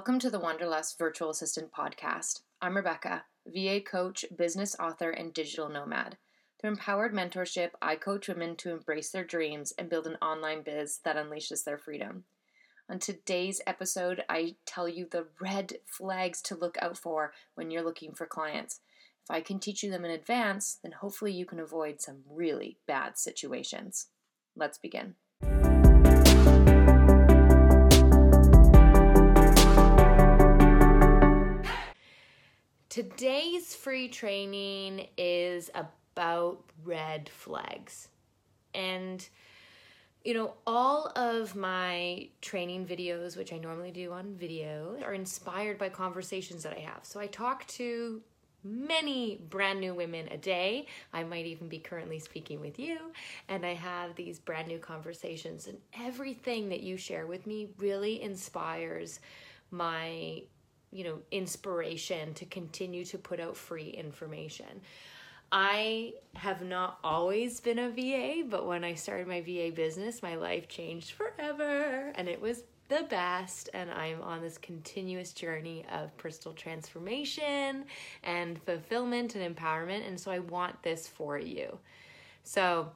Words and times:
Welcome 0.00 0.18
to 0.20 0.30
the 0.30 0.40
Wanderlust 0.40 0.98
Virtual 0.98 1.28
Assistant 1.28 1.72
Podcast. 1.72 2.40
I'm 2.62 2.74
Rebecca, 2.74 3.24
VA 3.46 3.82
coach, 3.82 4.24
business 4.34 4.74
author, 4.80 5.10
and 5.10 5.34
digital 5.34 5.68
nomad. 5.68 6.16
Through 6.58 6.70
empowered 6.70 7.12
mentorship, 7.12 7.72
I 7.82 7.96
coach 7.96 8.26
women 8.26 8.56
to 8.56 8.70
embrace 8.70 9.10
their 9.10 9.24
dreams 9.24 9.74
and 9.76 9.90
build 9.90 10.06
an 10.06 10.16
online 10.22 10.62
biz 10.62 11.00
that 11.04 11.16
unleashes 11.16 11.64
their 11.64 11.76
freedom. 11.76 12.24
On 12.88 12.98
today's 12.98 13.60
episode, 13.66 14.24
I 14.26 14.54
tell 14.64 14.88
you 14.88 15.04
the 15.04 15.26
red 15.38 15.74
flags 15.84 16.40
to 16.44 16.56
look 16.56 16.78
out 16.80 16.96
for 16.96 17.34
when 17.54 17.70
you're 17.70 17.84
looking 17.84 18.14
for 18.14 18.24
clients. 18.24 18.80
If 19.22 19.30
I 19.30 19.42
can 19.42 19.58
teach 19.58 19.82
you 19.82 19.90
them 19.90 20.06
in 20.06 20.12
advance, 20.12 20.78
then 20.82 20.92
hopefully 20.92 21.32
you 21.32 21.44
can 21.44 21.60
avoid 21.60 22.00
some 22.00 22.22
really 22.26 22.78
bad 22.86 23.18
situations. 23.18 24.06
Let's 24.56 24.78
begin. 24.78 25.16
Today's 33.00 33.74
free 33.74 34.08
training 34.08 35.06
is 35.16 35.70
about 35.74 36.62
red 36.84 37.30
flags. 37.30 38.08
And, 38.74 39.26
you 40.22 40.34
know, 40.34 40.52
all 40.66 41.10
of 41.16 41.56
my 41.56 42.28
training 42.42 42.84
videos, 42.84 43.38
which 43.38 43.54
I 43.54 43.56
normally 43.56 43.90
do 43.90 44.12
on 44.12 44.34
video, 44.34 44.98
are 45.02 45.14
inspired 45.14 45.78
by 45.78 45.88
conversations 45.88 46.62
that 46.64 46.76
I 46.76 46.80
have. 46.80 47.00
So 47.04 47.18
I 47.18 47.26
talk 47.28 47.66
to 47.68 48.20
many 48.62 49.40
brand 49.48 49.80
new 49.80 49.94
women 49.94 50.28
a 50.30 50.36
day. 50.36 50.84
I 51.14 51.24
might 51.24 51.46
even 51.46 51.68
be 51.68 51.78
currently 51.78 52.18
speaking 52.18 52.60
with 52.60 52.78
you, 52.78 52.98
and 53.48 53.64
I 53.64 53.72
have 53.72 54.14
these 54.14 54.38
brand 54.38 54.68
new 54.68 54.78
conversations, 54.78 55.68
and 55.68 55.78
everything 55.98 56.68
that 56.68 56.82
you 56.82 56.98
share 56.98 57.26
with 57.26 57.46
me 57.46 57.70
really 57.78 58.20
inspires 58.20 59.20
my 59.70 60.42
you 60.92 61.04
know 61.04 61.18
inspiration 61.30 62.34
to 62.34 62.44
continue 62.46 63.04
to 63.04 63.18
put 63.18 63.40
out 63.40 63.56
free 63.56 63.90
information 63.90 64.80
i 65.52 66.12
have 66.34 66.62
not 66.62 66.98
always 67.02 67.60
been 67.60 67.78
a 67.78 67.90
va 67.90 68.48
but 68.48 68.66
when 68.66 68.84
i 68.84 68.94
started 68.94 69.26
my 69.26 69.40
va 69.40 69.70
business 69.74 70.22
my 70.22 70.34
life 70.34 70.68
changed 70.68 71.12
forever 71.12 72.12
and 72.14 72.28
it 72.28 72.40
was 72.40 72.64
the 72.88 73.06
best 73.08 73.70
and 73.72 73.90
i'm 73.92 74.20
on 74.22 74.40
this 74.40 74.58
continuous 74.58 75.32
journey 75.32 75.84
of 75.92 76.16
personal 76.16 76.54
transformation 76.54 77.84
and 78.24 78.60
fulfillment 78.62 79.36
and 79.36 79.56
empowerment 79.56 80.06
and 80.06 80.18
so 80.18 80.30
i 80.30 80.38
want 80.40 80.82
this 80.82 81.06
for 81.06 81.38
you 81.38 81.78
so 82.42 82.90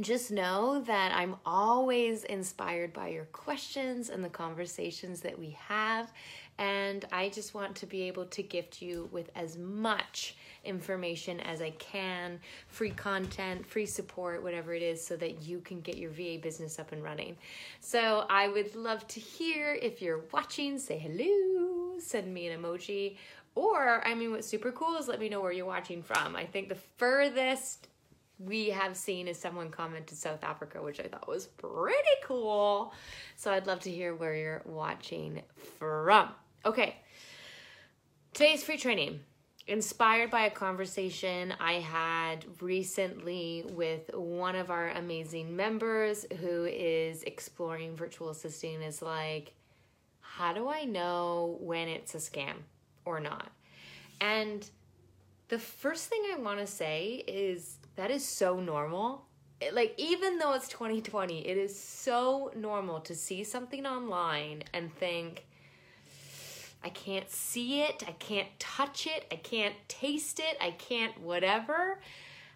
just 0.00 0.30
know 0.30 0.80
that 0.82 1.12
I'm 1.12 1.36
always 1.44 2.24
inspired 2.24 2.92
by 2.92 3.08
your 3.08 3.26
questions 3.26 4.08
and 4.08 4.24
the 4.24 4.28
conversations 4.28 5.20
that 5.22 5.38
we 5.38 5.50
have. 5.68 6.12
And 6.60 7.06
I 7.10 7.30
just 7.30 7.54
want 7.54 7.74
to 7.76 7.86
be 7.86 8.02
able 8.02 8.26
to 8.26 8.42
gift 8.42 8.82
you 8.82 9.08
with 9.10 9.30
as 9.34 9.56
much 9.56 10.36
information 10.62 11.40
as 11.40 11.62
I 11.62 11.70
can 11.70 12.38
free 12.68 12.90
content, 12.90 13.66
free 13.66 13.86
support, 13.86 14.42
whatever 14.42 14.74
it 14.74 14.82
is, 14.82 15.02
so 15.04 15.16
that 15.16 15.42
you 15.42 15.60
can 15.60 15.80
get 15.80 15.96
your 15.96 16.10
VA 16.10 16.38
business 16.40 16.78
up 16.78 16.92
and 16.92 17.02
running. 17.02 17.38
So 17.80 18.26
I 18.28 18.48
would 18.48 18.76
love 18.76 19.08
to 19.08 19.20
hear 19.20 19.72
if 19.80 20.02
you're 20.02 20.24
watching, 20.32 20.78
say 20.78 20.98
hello, 20.98 21.98
send 21.98 22.32
me 22.32 22.48
an 22.48 22.62
emoji. 22.62 23.16
Or, 23.54 24.06
I 24.06 24.14
mean, 24.14 24.30
what's 24.30 24.46
super 24.46 24.70
cool 24.70 24.96
is 24.98 25.08
let 25.08 25.18
me 25.18 25.30
know 25.30 25.40
where 25.40 25.52
you're 25.52 25.64
watching 25.64 26.02
from. 26.02 26.36
I 26.36 26.44
think 26.44 26.68
the 26.68 26.78
furthest 26.98 27.88
we 28.38 28.68
have 28.68 28.96
seen 28.96 29.28
is 29.28 29.38
someone 29.38 29.70
commented 29.70 30.16
South 30.16 30.44
Africa, 30.44 30.82
which 30.82 31.00
I 31.00 31.04
thought 31.04 31.26
was 31.26 31.46
pretty 31.46 31.96
cool. 32.22 32.92
So 33.36 33.50
I'd 33.50 33.66
love 33.66 33.80
to 33.80 33.90
hear 33.90 34.14
where 34.14 34.34
you're 34.34 34.62
watching 34.66 35.42
from. 35.78 36.28
Okay, 36.62 36.96
today's 38.34 38.62
free 38.62 38.76
training. 38.76 39.20
Inspired 39.66 40.30
by 40.30 40.42
a 40.42 40.50
conversation 40.50 41.54
I 41.58 41.74
had 41.74 42.44
recently 42.60 43.64
with 43.70 44.10
one 44.12 44.54
of 44.56 44.70
our 44.70 44.90
amazing 44.90 45.56
members 45.56 46.26
who 46.38 46.66
is 46.66 47.22
exploring 47.22 47.96
virtual 47.96 48.28
assisting, 48.28 48.82
is 48.82 49.00
like, 49.00 49.54
how 50.20 50.52
do 50.52 50.68
I 50.68 50.84
know 50.84 51.56
when 51.60 51.88
it's 51.88 52.14
a 52.14 52.18
scam 52.18 52.56
or 53.06 53.20
not? 53.20 53.50
And 54.20 54.68
the 55.48 55.58
first 55.58 56.08
thing 56.08 56.20
I 56.30 56.38
want 56.38 56.58
to 56.58 56.66
say 56.66 57.24
is 57.26 57.78
that 57.96 58.10
is 58.10 58.26
so 58.26 58.60
normal. 58.60 59.24
like, 59.72 59.94
even 59.96 60.38
though 60.38 60.52
it's 60.52 60.68
2020, 60.68 61.46
it 61.46 61.56
is 61.56 61.78
so 61.78 62.50
normal 62.54 63.00
to 63.00 63.14
see 63.14 63.44
something 63.44 63.86
online 63.86 64.64
and 64.74 64.94
think, 64.94 65.46
I 66.82 66.88
can't 66.88 67.30
see 67.30 67.82
it, 67.82 68.02
I 68.06 68.12
can't 68.12 68.48
touch 68.58 69.06
it, 69.06 69.26
I 69.30 69.36
can't 69.36 69.74
taste 69.88 70.40
it, 70.40 70.56
I 70.60 70.70
can't 70.72 71.20
whatever. 71.20 72.00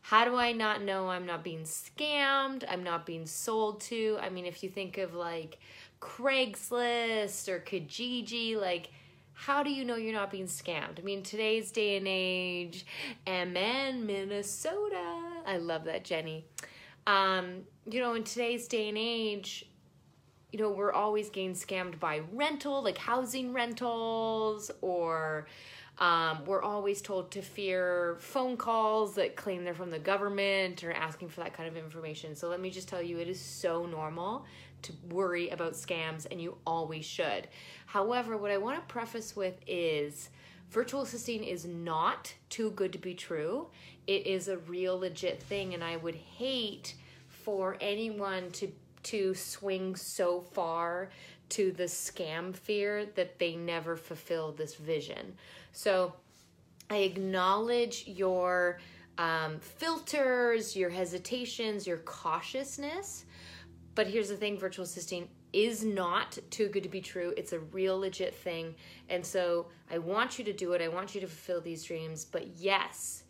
How 0.02 0.24
do 0.26 0.36
I 0.36 0.52
not 0.52 0.82
know 0.82 1.08
I'm 1.08 1.24
not 1.24 1.42
being 1.42 1.62
scammed? 1.62 2.64
I'm 2.68 2.84
not 2.84 3.06
being 3.06 3.24
sold 3.26 3.80
to. 3.82 4.18
I 4.20 4.28
mean, 4.28 4.44
if 4.44 4.62
you 4.62 4.68
think 4.68 4.98
of 4.98 5.14
like 5.14 5.58
Craigslist 6.00 7.48
or 7.48 7.58
Kijiji, 7.60 8.60
like, 8.60 8.90
how 9.32 9.62
do 9.62 9.70
you 9.70 9.84
know 9.84 9.96
you're 9.96 10.12
not 10.12 10.30
being 10.30 10.46
scammed? 10.46 10.98
I 10.98 11.02
mean, 11.02 11.22
today's 11.22 11.72
day 11.72 11.96
and 11.96 12.06
age, 12.06 12.84
MN, 13.26 14.06
Minnesota. 14.06 15.22
I 15.46 15.56
love 15.56 15.84
that, 15.84 16.04
Jenny. 16.04 16.44
Um, 17.06 17.62
you 17.90 18.00
know, 18.00 18.14
in 18.14 18.24
today's 18.24 18.68
day 18.68 18.90
and 18.90 18.98
age, 18.98 19.66
you 20.54 20.60
know, 20.60 20.70
we're 20.70 20.92
always 20.92 21.30
getting 21.30 21.54
scammed 21.54 21.98
by 21.98 22.20
rental, 22.32 22.80
like 22.80 22.96
housing 22.96 23.52
rentals, 23.52 24.70
or 24.82 25.48
um, 25.98 26.44
we're 26.46 26.62
always 26.62 27.02
told 27.02 27.32
to 27.32 27.42
fear 27.42 28.18
phone 28.20 28.56
calls 28.56 29.16
that 29.16 29.34
claim 29.34 29.64
they're 29.64 29.74
from 29.74 29.90
the 29.90 29.98
government 29.98 30.84
or 30.84 30.92
asking 30.92 31.28
for 31.28 31.40
that 31.40 31.54
kind 31.54 31.68
of 31.68 31.76
information. 31.76 32.36
So 32.36 32.48
let 32.48 32.60
me 32.60 32.70
just 32.70 32.86
tell 32.86 33.02
you, 33.02 33.18
it 33.18 33.28
is 33.28 33.40
so 33.40 33.86
normal 33.86 34.46
to 34.82 34.92
worry 35.10 35.48
about 35.48 35.72
scams, 35.72 36.24
and 36.30 36.40
you 36.40 36.56
always 36.64 37.04
should. 37.04 37.48
However, 37.86 38.36
what 38.36 38.52
I 38.52 38.58
want 38.58 38.76
to 38.76 38.82
preface 38.86 39.34
with 39.34 39.56
is 39.66 40.30
virtual 40.70 41.02
assisting 41.02 41.42
is 41.42 41.66
not 41.66 42.32
too 42.48 42.70
good 42.70 42.92
to 42.92 42.98
be 43.00 43.14
true. 43.14 43.70
It 44.06 44.24
is 44.24 44.46
a 44.46 44.58
real 44.58 45.00
legit 45.00 45.42
thing, 45.42 45.74
and 45.74 45.82
I 45.82 45.96
would 45.96 46.14
hate 46.14 46.94
for 47.26 47.76
anyone 47.80 48.52
to 48.52 48.70
to 49.04 49.34
swing 49.34 49.96
so 49.96 50.40
far 50.40 51.10
to 51.50 51.72
the 51.72 51.84
scam 51.84 52.54
fear 52.54 53.06
that 53.14 53.38
they 53.38 53.56
never 53.56 53.96
fulfill 53.96 54.52
this 54.52 54.74
vision. 54.74 55.34
So 55.72 56.14
I 56.90 56.98
acknowledge 56.98 58.04
your 58.06 58.80
um, 59.18 59.58
filters, 59.60 60.74
your 60.76 60.90
hesitations, 60.90 61.86
your 61.86 61.98
cautiousness. 61.98 63.24
But 63.94 64.06
here's 64.08 64.28
the 64.28 64.36
thing 64.36 64.58
virtual 64.58 64.84
assisting 64.84 65.28
is 65.52 65.84
not 65.84 66.36
too 66.50 66.68
good 66.68 66.82
to 66.82 66.88
be 66.88 67.00
true. 67.00 67.32
It's 67.36 67.52
a 67.52 67.60
real 67.60 68.00
legit 68.00 68.34
thing. 68.34 68.74
And 69.08 69.24
so 69.24 69.66
I 69.90 69.98
want 69.98 70.38
you 70.38 70.44
to 70.46 70.52
do 70.52 70.72
it. 70.72 70.82
I 70.82 70.88
want 70.88 71.14
you 71.14 71.20
to 71.20 71.28
fulfill 71.28 71.60
these 71.60 71.84
dreams. 71.84 72.24
But 72.24 72.48
yes, 72.56 73.22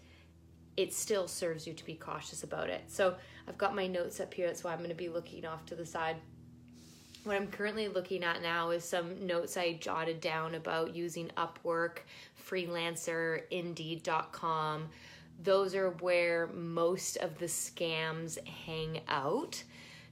it 0.77 0.95
still 0.95 1.29
serves 1.29 1.67
you 1.67 1.75
to 1.75 1.85
be 1.85 1.95
cautious 1.95 2.43
about 2.43 2.71
it. 2.71 2.83
So 2.87 3.17
I've 3.49 3.59
got 3.59 3.75
my 3.75 3.87
notes 3.87 4.21
up 4.21 4.33
here. 4.33 4.47
That's 4.47 4.65
why 4.65 4.73
I'm 4.73 4.79
going 4.79 4.91
to 4.91 4.95
be 4.95 5.09
looking 5.09 5.45
off 5.45 5.67
to 5.67 5.75
the 5.75 5.87
side. 5.87 6.17
What 7.25 7.37
I'm 7.37 7.47
currently 7.47 7.89
looking 7.89 8.23
at 8.23 8.43
now 8.43 8.71
is 8.71 8.85
some 8.85 9.27
notes 9.27 9.57
I 9.57 9.75
jotted 9.75 10.21
down 10.21 10.55
about 10.55 10.95
using 10.95 11.31
Upwork, 11.37 12.01
Freelancer, 12.47 13.43
Indeed.com. 13.51 14.89
Those 15.43 15.75
are 15.75 15.91
where 15.91 16.49
most 16.49 17.17
of 17.17 17.39
the 17.39 17.47
scams 17.47 18.47
hang 18.47 19.01
out. 19.09 19.63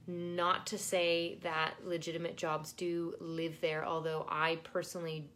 Not 0.07 0.65
to 0.67 0.77
say 0.77 1.37
that 1.43 1.75
legitimate 1.85 2.35
jobs 2.35 2.73
do 2.73 3.13
live 3.19 3.61
there, 3.61 3.85
although 3.85 4.25
I 4.29 4.57
personally 4.63 5.29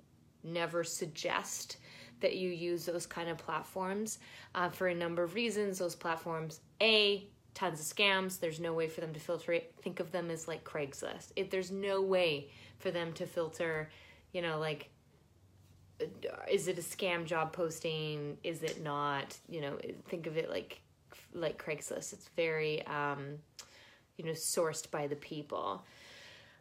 never 0.44 0.84
suggest 0.84 1.78
that 2.20 2.36
you 2.36 2.50
use 2.50 2.86
those 2.86 3.06
kind 3.06 3.30
of 3.30 3.38
platforms 3.38 4.20
uh, 4.56 4.70
for 4.70 4.88
a 4.88 4.96
number 4.96 5.24
of 5.24 5.36
reasons. 5.36 5.78
Those 5.78 5.96
platforms, 5.96 6.62
A, 6.82 7.28
tons 7.57 7.80
of 7.80 7.86
scams. 7.88 8.39
There's 8.39 8.59
no 8.59 8.71
way 8.71 8.88
for 8.88 9.01
them 9.01 9.13
to 9.13 9.19
filter 9.19 9.51
it. 9.51 9.74
Think 9.81 10.00
of 10.00 10.12
them 10.12 10.30
as 10.30 10.48
like 10.48 10.63
Craigslist. 10.63 11.31
If 11.36 11.50
there's 11.50 11.71
no 11.71 12.04
way 12.04 12.50
for 12.77 12.92
them 12.92 13.13
to 13.13 13.25
filter, 13.25 13.89
you 14.31 14.44
know, 14.44 14.59
like 14.59 14.92
uh, 16.00 16.06
is 16.51 16.68
it 16.68 16.77
a 16.77 16.81
scam 16.81 17.25
job 17.25 17.54
posting? 17.54 18.38
Is 18.44 18.62
it 18.62 18.83
not? 18.83 19.36
You 19.50 19.62
know, 19.62 19.77
think 20.07 20.27
of 20.27 20.38
it 20.38 20.51
like 20.51 20.81
like 21.33 21.62
Craigslist. 21.63 22.13
It's 22.13 22.30
very 22.36 22.86
um, 22.86 23.39
you 24.18 24.25
know 24.25 24.33
sourced 24.33 24.89
by 24.92 25.07
the 25.07 25.15
people. 25.15 25.83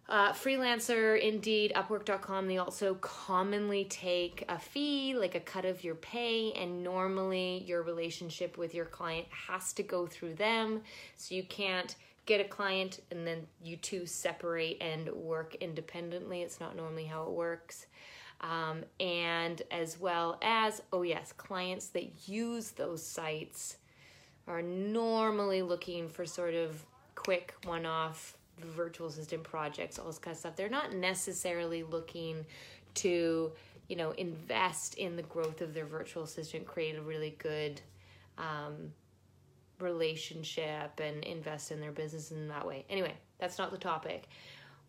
Uh, 0.09 0.33
freelancer, 0.33 1.21
Indeed, 1.21 1.73
Upwork.com, 1.75 2.47
they 2.47 2.59
also 2.59 2.95
commonly 2.95 3.85
take 3.87 4.45
a 4.49 4.57
fee, 4.57 5.17
like 5.19 5.35
a 5.35 5.41
cut 5.41 5.65
of 5.65 5.83
your 5.83 5.97
pay, 5.97 6.53
and 6.53 6.85
normally 6.85 7.65
your 7.67 7.83
relationship 7.83 8.57
with 8.57 8.73
your 8.73 8.85
client 8.85 9.27
has 9.49 9.73
to 9.73 9.83
go 9.83 10.07
through 10.07 10.35
them. 10.35 10.83
So 11.17 11.35
you 11.35 11.43
can't 11.43 11.97
get 12.25 12.41
a 12.41 12.45
client 12.45 13.01
and 13.11 13.27
then 13.27 13.47
you 13.63 13.77
two 13.77 14.07
separate 14.07 14.77
and 14.81 15.09
work 15.11 15.57
independently. 15.57 16.43
It's 16.43 16.61
not 16.61 16.77
normally 16.77 17.07
how 17.07 17.25
it 17.25 17.31
works. 17.31 17.87
um, 18.41 18.85
and 19.01 19.63
as 19.71 19.99
well 19.99 20.39
as, 20.43 20.83
oh 20.93 21.03
yes, 21.03 21.33
clients 21.33 21.89
that 21.89 22.29
use 22.29 22.73
those 22.73 23.03
sites 23.03 23.77
are 24.47 24.63
normally 24.63 25.63
looking 25.63 26.09
for 26.09 26.27
sort 26.27 26.55
of 26.55 26.85
quick 27.15 27.55
one 27.65 27.87
off 27.87 28.36
virtual 28.61 29.09
assistant 29.09 29.43
projects, 29.43 29.99
all 29.99 30.07
this 30.07 30.19
kind 30.19 30.33
of 30.33 30.39
stuff. 30.39 30.57
They're 30.57 30.69
not 30.69 30.93
necessarily 30.93 31.83
looking 31.83 32.47
to, 32.95 33.53
you 33.89 33.97
know, 33.97 34.13
invest 34.13 34.95
in 34.95 35.17
the 35.17 35.23
growth 35.23 35.61
of 35.61 35.75
their 35.75 35.87
virtual 35.87 36.25
assistant, 36.25 36.67
create 36.67 36.97
a 36.97 37.03
really 37.03 37.37
good 37.39 37.81
um, 38.39 38.93
relationship, 39.81 41.01
and 41.01 41.25
invest 41.25 41.71
in 41.71 41.81
their 41.81 41.93
business 41.93 42.31
in 42.31 42.49
that 42.49 42.67
way. 42.67 42.85
Anyway, 42.89 43.15
that's 43.39 43.59
not 43.59 43.71
the 43.71 43.79
topic. 43.79 44.29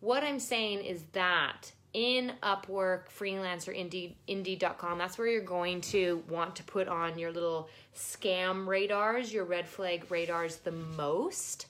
What 0.00 0.22
I'm 0.22 0.38
saying 0.38 0.84
is 0.84 1.02
that 1.12 1.72
in 1.94 2.32
Upwork, 2.42 3.08
Freelancer, 3.08 3.74
Indeed, 3.74 4.14
Indeed.com, 4.26 4.98
that's 4.98 5.18
where 5.18 5.26
you're 5.26 5.40
going 5.40 5.80
to 5.82 6.22
want 6.28 6.56
to 6.56 6.62
put 6.64 6.86
on 6.86 7.18
your 7.18 7.32
little 7.32 7.68
scam 7.96 8.66
radars, 8.66 9.32
your 9.32 9.44
red 9.44 9.66
flag 9.66 10.10
radars 10.10 10.56
the 10.56 10.72
most. 10.72 11.66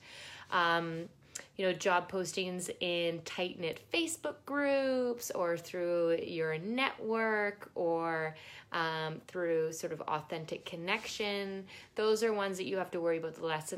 Um, 0.51 1.09
you 1.57 1.67
know, 1.67 1.73
job 1.73 2.11
postings 2.11 2.71
in 2.81 3.21
tight 3.23 3.59
knit 3.59 3.81
Facebook 3.93 4.37
groups 4.47 5.31
or 5.31 5.57
through 5.57 6.19
your 6.23 6.59
network 6.59 7.71
or 7.75 8.35
um, 8.73 9.21
through 9.27 9.73
sort 9.73 9.93
of 9.93 10.01
authentic 10.03 10.65
connection. 10.65 11.65
Those 11.95 12.23
are 12.23 12.33
ones 12.33 12.57
that 12.59 12.67
you 12.67 12.77
have 12.77 12.91
to 12.93 13.01
worry 13.01 13.19
about 13.19 13.35
the 13.35 13.47
less, 13.47 13.75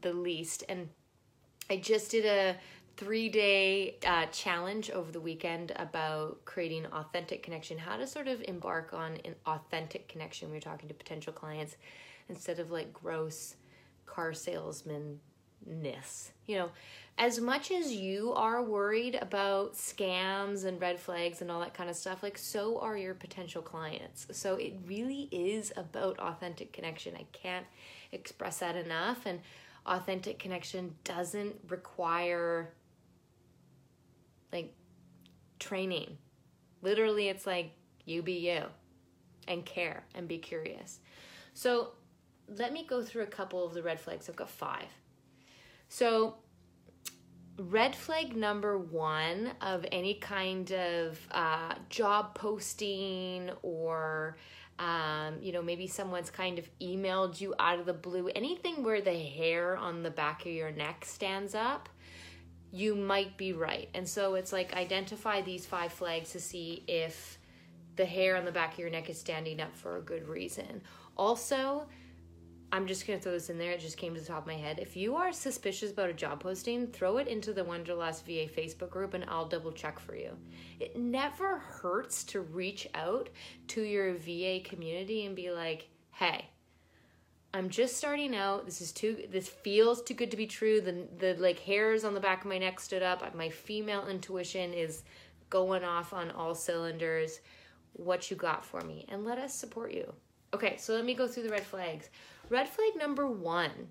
the 0.00 0.12
least. 0.12 0.64
And 0.68 0.88
I 1.68 1.76
just 1.76 2.10
did 2.10 2.26
a 2.26 2.56
three 2.96 3.28
day 3.28 3.96
uh, 4.06 4.26
challenge 4.26 4.90
over 4.90 5.10
the 5.10 5.20
weekend 5.20 5.72
about 5.76 6.44
creating 6.44 6.86
authentic 6.86 7.42
connection, 7.42 7.78
how 7.78 7.96
to 7.96 8.06
sort 8.06 8.28
of 8.28 8.42
embark 8.46 8.92
on 8.92 9.12
an 9.24 9.34
authentic 9.46 10.08
connection 10.08 10.48
when 10.48 10.54
you're 10.54 10.60
talking 10.60 10.88
to 10.88 10.94
potential 10.94 11.32
clients 11.32 11.76
instead 12.28 12.58
of 12.58 12.70
like 12.70 12.92
gross 12.92 13.56
car 14.06 14.32
salesman 14.32 15.20
ness. 15.66 16.32
You 16.46 16.58
know, 16.58 16.70
as 17.18 17.40
much 17.40 17.70
as 17.70 17.92
you 17.92 18.32
are 18.32 18.62
worried 18.62 19.18
about 19.20 19.74
scams 19.74 20.64
and 20.64 20.80
red 20.80 20.98
flags 20.98 21.42
and 21.42 21.50
all 21.50 21.60
that 21.60 21.74
kind 21.74 21.90
of 21.90 21.96
stuff, 21.96 22.22
like 22.22 22.38
so 22.38 22.78
are 22.80 22.96
your 22.96 23.14
potential 23.14 23.62
clients. 23.62 24.26
So 24.32 24.56
it 24.56 24.74
really 24.86 25.28
is 25.30 25.72
about 25.76 26.18
authentic 26.18 26.72
connection. 26.72 27.14
I 27.16 27.26
can't 27.32 27.66
express 28.12 28.58
that 28.58 28.76
enough. 28.76 29.26
And 29.26 29.40
authentic 29.86 30.38
connection 30.38 30.94
doesn't 31.04 31.56
require 31.68 32.72
like 34.52 34.74
training. 35.58 36.16
Literally, 36.82 37.28
it's 37.28 37.46
like 37.46 37.72
you 38.04 38.22
be 38.22 38.48
you 38.48 38.64
and 39.46 39.64
care 39.64 40.04
and 40.14 40.26
be 40.26 40.38
curious. 40.38 41.00
So 41.54 41.92
let 42.48 42.72
me 42.72 42.84
go 42.88 43.02
through 43.02 43.22
a 43.24 43.26
couple 43.26 43.64
of 43.64 43.74
the 43.74 43.82
red 43.82 44.00
flags. 44.00 44.28
I've 44.28 44.36
got 44.36 44.50
five. 44.50 44.86
So, 45.90 46.36
red 47.58 47.94
flag 47.94 48.34
number 48.34 48.78
one 48.78 49.50
of 49.60 49.84
any 49.92 50.14
kind 50.14 50.72
of 50.72 51.18
uh, 51.30 51.74
job 51.90 52.34
posting 52.34 53.50
or 53.60 54.38
um, 54.78 55.34
you 55.42 55.52
know 55.52 55.60
maybe 55.60 55.86
someone's 55.86 56.30
kind 56.30 56.58
of 56.58 56.66
emailed 56.80 57.38
you 57.38 57.54
out 57.58 57.78
of 57.78 57.84
the 57.84 57.92
blue 57.92 58.28
anything 58.28 58.82
where 58.82 59.02
the 59.02 59.12
hair 59.12 59.76
on 59.76 60.02
the 60.02 60.10
back 60.10 60.46
of 60.46 60.52
your 60.52 60.70
neck 60.70 61.04
stands 61.04 61.54
up 61.54 61.90
you 62.72 62.94
might 62.94 63.36
be 63.36 63.52
right. 63.52 63.88
And 63.94 64.08
so 64.08 64.34
it's 64.34 64.52
like 64.52 64.74
identify 64.74 65.42
these 65.42 65.66
five 65.66 65.92
flags 65.92 66.30
to 66.32 66.40
see 66.40 66.84
if 66.86 67.38
the 67.96 68.04
hair 68.04 68.36
on 68.36 68.44
the 68.44 68.52
back 68.52 68.74
of 68.74 68.78
your 68.78 68.90
neck 68.90 69.10
is 69.10 69.18
standing 69.18 69.60
up 69.60 69.76
for 69.76 69.96
a 69.96 70.00
good 70.00 70.28
reason. 70.28 70.82
Also 71.16 71.86
I'm 72.72 72.86
just 72.86 73.06
gonna 73.06 73.18
throw 73.18 73.32
this 73.32 73.50
in 73.50 73.58
there. 73.58 73.72
It 73.72 73.80
just 73.80 73.96
came 73.96 74.14
to 74.14 74.20
the 74.20 74.26
top 74.26 74.42
of 74.42 74.46
my 74.46 74.54
head. 74.54 74.78
If 74.78 74.96
you 74.96 75.16
are 75.16 75.32
suspicious 75.32 75.90
about 75.90 76.08
a 76.08 76.14
job 76.14 76.40
posting, 76.40 76.86
throw 76.86 77.16
it 77.16 77.26
into 77.26 77.52
the 77.52 77.64
Wanderlust 77.64 78.24
VA 78.24 78.46
Facebook 78.46 78.90
group, 78.90 79.14
and 79.14 79.24
I'll 79.26 79.48
double 79.48 79.72
check 79.72 79.98
for 79.98 80.14
you. 80.14 80.36
It 80.78 80.96
never 80.96 81.58
hurts 81.58 82.22
to 82.24 82.40
reach 82.40 82.88
out 82.94 83.28
to 83.68 83.82
your 83.82 84.14
VA 84.14 84.60
community 84.60 85.26
and 85.26 85.34
be 85.34 85.50
like, 85.50 85.88
"Hey, 86.12 86.46
I'm 87.52 87.70
just 87.70 87.96
starting 87.96 88.36
out. 88.36 88.66
This 88.66 88.80
is 88.80 88.92
too. 88.92 89.26
This 89.28 89.48
feels 89.48 90.00
too 90.02 90.14
good 90.14 90.30
to 90.30 90.36
be 90.36 90.46
true. 90.46 90.80
The 90.80 91.08
the 91.18 91.34
like 91.42 91.58
hairs 91.58 92.04
on 92.04 92.14
the 92.14 92.20
back 92.20 92.42
of 92.42 92.48
my 92.48 92.58
neck 92.58 92.78
stood 92.78 93.02
up. 93.02 93.34
My 93.34 93.48
female 93.48 94.06
intuition 94.06 94.72
is 94.72 95.02
going 95.48 95.82
off 95.82 96.12
on 96.12 96.30
all 96.30 96.54
cylinders. 96.54 97.40
What 97.94 98.30
you 98.30 98.36
got 98.36 98.64
for 98.64 98.80
me? 98.82 99.06
And 99.08 99.24
let 99.24 99.38
us 99.38 99.52
support 99.52 99.90
you." 99.92 100.14
Okay, 100.52 100.76
so 100.78 100.94
let 100.94 101.04
me 101.04 101.14
go 101.14 101.28
through 101.28 101.44
the 101.44 101.48
red 101.48 101.64
flags. 101.64 102.10
Red 102.50 102.68
flag 102.68 102.96
number 102.96 103.26
one 103.26 103.88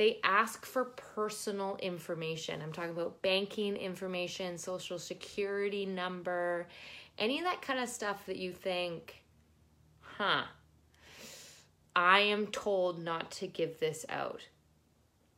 they 0.00 0.18
ask 0.24 0.64
for 0.64 0.86
personal 0.86 1.76
information. 1.82 2.62
I'm 2.62 2.72
talking 2.72 2.92
about 2.92 3.20
banking 3.20 3.76
information, 3.76 4.56
social 4.56 4.98
security 4.98 5.84
number, 5.84 6.68
any 7.18 7.38
of 7.38 7.44
that 7.44 7.60
kind 7.60 7.78
of 7.78 7.86
stuff 7.86 8.24
that 8.24 8.36
you 8.36 8.50
think, 8.50 9.22
huh, 10.00 10.44
I 11.94 12.20
am 12.20 12.46
told 12.46 12.98
not 12.98 13.30
to 13.32 13.46
give 13.46 13.78
this 13.78 14.06
out. 14.08 14.40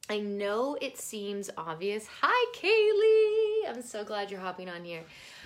I 0.09 0.21
know 0.21 0.79
it 0.81 0.97
seems 0.97 1.51
obvious. 1.57 2.07
Hi, 2.21 2.53
Kaylee. 2.55 3.75
I'm 3.75 3.83
so 3.83 4.05
glad 4.05 4.31
you're 4.31 4.39
hopping 4.39 4.69
on 4.69 4.85
here. 4.85 5.03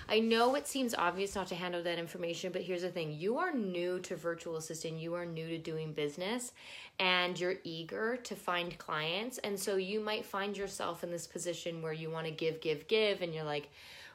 I 0.09 0.19
know 0.19 0.55
it 0.55 0.67
seems 0.67 0.95
obvious 0.95 1.35
not 1.35 1.47
to 1.47 1.55
handle 1.55 1.83
that 1.83 1.99
information, 1.99 2.51
but 2.51 2.61
here's 2.61 2.81
the 2.81 2.89
thing 2.89 3.13
you 3.13 3.37
are 3.37 3.53
new 3.53 3.99
to 3.99 4.15
virtual 4.15 4.55
assistant, 4.55 4.99
you 4.99 5.13
are 5.15 5.25
new 5.25 5.47
to 5.49 5.57
doing 5.57 5.91
business, 5.91 6.53
and 6.99 7.39
you're 7.39 7.55
eager 7.63 8.17
to 8.17 8.35
find 8.35 8.77
clients. 8.77 9.37
And 9.39 9.59
so 9.59 9.75
you 9.75 9.99
might 9.99 10.25
find 10.25 10.55
yourself 10.57 11.03
in 11.03 11.11
this 11.11 11.27
position 11.27 11.81
where 11.81 11.93
you 11.93 12.09
want 12.09 12.25
to 12.25 12.31
give, 12.31 12.61
give, 12.61 12.87
give, 12.87 13.21
and 13.21 13.33
you're 13.33 13.43
like, 13.43 13.69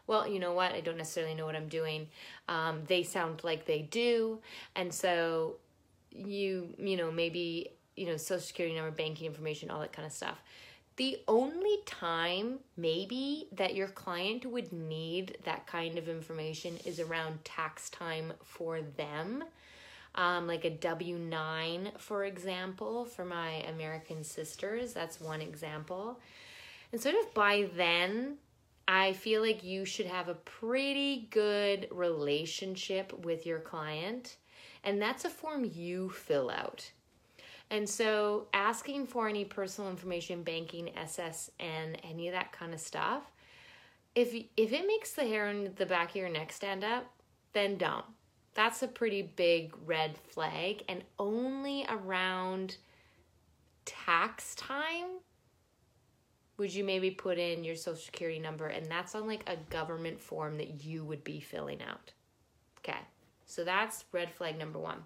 well, 0.07 0.27
you 0.27 0.41
know 0.41 0.53
what? 0.53 0.73
I 0.73 0.81
don't 0.81 0.97
necessarily 0.97 1.35
know 1.35 1.47
what 1.47 1.57
I'm 1.57 1.69
doing. 1.69 2.09
Um, 2.49 2.81
they 2.87 3.03
sound 3.03 3.45
like 3.45 3.67
they 3.67 3.83
do. 3.83 4.41
And 4.75 4.93
so 4.93 5.57
you, 6.11 6.75
you 6.79 6.97
know, 6.97 7.11
maybe, 7.11 7.71
you 7.97 8.07
know, 8.07 8.17
social 8.17 8.41
security 8.41 8.75
number, 8.75 8.91
banking 8.91 9.27
information, 9.27 9.71
all 9.71 9.81
that 9.81 9.93
kind 9.93 10.07
of 10.07 10.13
stuff. 10.13 10.43
The 11.03 11.19
only 11.27 11.79
time, 11.85 12.61
maybe, 12.77 13.49
that 13.51 13.75
your 13.75 13.89
client 13.89 14.47
would 14.47 14.73
need 14.73 15.37
that 15.43 15.67
kind 15.67 15.99
of 15.99 16.09
information 16.09 16.79
is 16.85 17.01
around 17.01 17.45
tax 17.45 17.91
time 17.91 18.33
for 18.45 18.81
them. 18.81 19.43
Um, 20.15 20.47
like 20.47 20.65
a 20.65 20.71
W 20.71 21.19
9, 21.19 21.91
for 21.99 22.25
example, 22.25 23.05
for 23.05 23.25
my 23.25 23.65
American 23.75 24.23
sisters. 24.23 24.93
That's 24.93 25.21
one 25.21 25.41
example. 25.41 26.21
And 26.93 27.01
sort 27.01 27.17
of 27.17 27.35
by 27.35 27.69
then, 27.77 28.37
I 28.87 29.15
feel 29.15 29.43
like 29.43 29.65
you 29.65 29.85
should 29.85 30.07
have 30.07 30.29
a 30.29 30.35
pretty 30.35 31.27
good 31.31 31.89
relationship 31.91 33.13
with 33.25 33.45
your 33.45 33.59
client. 33.59 34.37
And 34.85 35.03
that's 35.03 35.25
a 35.25 35.31
form 35.31 35.69
you 35.75 36.11
fill 36.11 36.49
out. 36.49 36.93
And 37.73 37.89
so 37.89 38.49
asking 38.53 39.07
for 39.07 39.29
any 39.29 39.47
personal 39.47 39.91
information, 39.91 40.43
banking, 40.43 40.91
SSN, 40.95 41.97
any 42.05 42.29
of 42.29 42.35
that 42.35 42.53
kind 42.53 42.75
of 42.75 42.81
stuff, 42.81 43.23
if 44.15 44.35
if 44.59 44.75
it 44.75 44.87
makes 44.87 45.13
the 45.15 45.25
hair 45.25 45.47
on 45.47 45.71
the 45.77 45.87
back 45.87 46.11
of 46.11 46.17
your 46.17 46.29
neck 46.29 46.53
stand 46.53 46.85
up, 46.85 47.07
then 47.55 47.79
don't. 47.79 48.05
That's 48.53 48.83
a 48.83 48.89
pretty 48.89 49.23
big 49.23 49.75
red 49.87 50.19
flag 50.19 50.85
and 50.87 51.03
only 51.19 51.87
around 51.89 52.77
tax 53.87 54.55
time 54.55 55.07
would 56.59 56.75
you 56.75 56.85
maybe 56.85 57.11
put 57.11 57.39
in 57.39 57.65
your 57.65 57.75
social 57.75 58.03
security 58.03 58.39
number 58.39 58.67
and 58.67 58.85
that's 58.85 59.15
on 59.15 59.27
like 59.27 59.49
a 59.49 59.57
government 59.71 60.21
form 60.21 60.59
that 60.59 60.85
you 60.85 61.07
would 61.07 61.25
be 61.25 61.41
filling 61.41 61.81
out. 61.83 62.13
Okay. 62.81 63.01
So 63.47 63.65
that's 63.65 64.05
red 64.13 64.31
flag 64.31 64.59
number 64.59 64.79
1. 64.79 65.03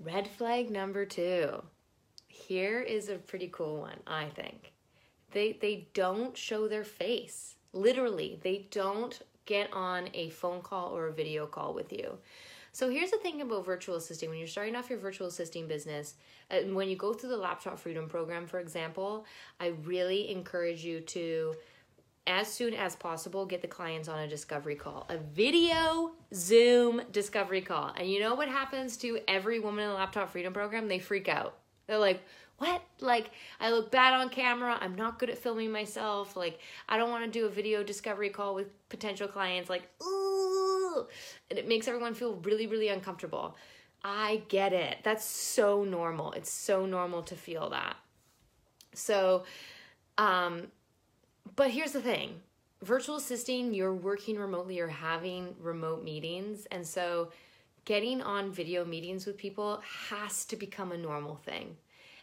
Red 0.00 0.28
flag 0.28 0.70
number 0.70 1.04
two. 1.04 1.62
Here 2.28 2.80
is 2.80 3.08
a 3.08 3.16
pretty 3.16 3.48
cool 3.48 3.78
one, 3.78 3.98
I 4.06 4.26
think. 4.26 4.72
They 5.32 5.52
they 5.52 5.88
don't 5.92 6.36
show 6.36 6.68
their 6.68 6.84
face. 6.84 7.56
Literally, 7.72 8.38
they 8.42 8.68
don't 8.70 9.20
get 9.44 9.72
on 9.72 10.08
a 10.14 10.30
phone 10.30 10.62
call 10.62 10.96
or 10.96 11.08
a 11.08 11.12
video 11.12 11.46
call 11.46 11.74
with 11.74 11.92
you. 11.92 12.18
So 12.70 12.90
here's 12.90 13.10
the 13.10 13.18
thing 13.18 13.40
about 13.40 13.64
virtual 13.64 13.96
assisting. 13.96 14.28
When 14.28 14.38
you're 14.38 14.46
starting 14.46 14.76
off 14.76 14.88
your 14.88 14.98
virtual 14.98 15.26
assisting 15.26 15.66
business, 15.66 16.14
and 16.48 16.76
when 16.76 16.88
you 16.88 16.96
go 16.96 17.12
through 17.12 17.30
the 17.30 17.36
Laptop 17.36 17.78
Freedom 17.78 18.08
Program, 18.08 18.46
for 18.46 18.60
example, 18.60 19.26
I 19.58 19.68
really 19.84 20.30
encourage 20.30 20.84
you 20.84 21.00
to 21.00 21.54
as 22.28 22.46
soon 22.46 22.74
as 22.74 22.94
possible, 22.94 23.46
get 23.46 23.62
the 23.62 23.68
clients 23.68 24.06
on 24.06 24.18
a 24.20 24.28
discovery 24.28 24.76
call, 24.76 25.06
a 25.08 25.16
video 25.16 26.12
Zoom 26.34 27.02
discovery 27.10 27.62
call. 27.62 27.92
And 27.96 28.10
you 28.10 28.20
know 28.20 28.34
what 28.34 28.48
happens 28.48 28.96
to 28.98 29.18
every 29.26 29.60
woman 29.60 29.84
in 29.84 29.90
the 29.90 29.96
Laptop 29.96 30.30
Freedom 30.30 30.52
Program? 30.52 30.88
They 30.88 30.98
freak 30.98 31.28
out. 31.28 31.56
They're 31.86 31.98
like, 31.98 32.22
what? 32.58 32.82
Like, 33.00 33.30
I 33.60 33.70
look 33.70 33.90
bad 33.90 34.14
on 34.14 34.28
camera. 34.28 34.76
I'm 34.80 34.94
not 34.94 35.18
good 35.18 35.30
at 35.30 35.38
filming 35.38 35.70
myself. 35.70 36.36
Like, 36.36 36.58
I 36.88 36.96
don't 36.98 37.10
want 37.10 37.24
to 37.24 37.30
do 37.30 37.46
a 37.46 37.48
video 37.48 37.82
discovery 37.82 38.30
call 38.30 38.54
with 38.54 38.68
potential 38.88 39.28
clients. 39.28 39.70
Like, 39.70 39.88
ooh, 40.02 41.06
and 41.48 41.58
it 41.58 41.68
makes 41.68 41.88
everyone 41.88 42.14
feel 42.14 42.34
really, 42.42 42.66
really 42.66 42.88
uncomfortable. 42.88 43.56
I 44.04 44.42
get 44.48 44.72
it. 44.72 44.98
That's 45.02 45.24
so 45.24 45.84
normal. 45.84 46.32
It's 46.32 46.50
so 46.50 46.84
normal 46.84 47.22
to 47.24 47.36
feel 47.36 47.70
that. 47.70 47.96
So, 48.92 49.44
um, 50.18 50.68
but 51.56 51.70
here's 51.70 51.92
the 51.92 52.02
thing 52.02 52.40
virtual 52.82 53.16
assisting, 53.16 53.74
you're 53.74 53.94
working 53.94 54.38
remotely, 54.38 54.76
you're 54.76 54.88
having 54.88 55.54
remote 55.60 56.04
meetings. 56.04 56.66
And 56.70 56.86
so, 56.86 57.30
getting 57.84 58.20
on 58.20 58.52
video 58.52 58.84
meetings 58.84 59.24
with 59.26 59.38
people 59.38 59.80
has 60.10 60.44
to 60.46 60.56
become 60.56 60.92
a 60.92 60.98
normal 60.98 61.36
thing. 61.36 61.76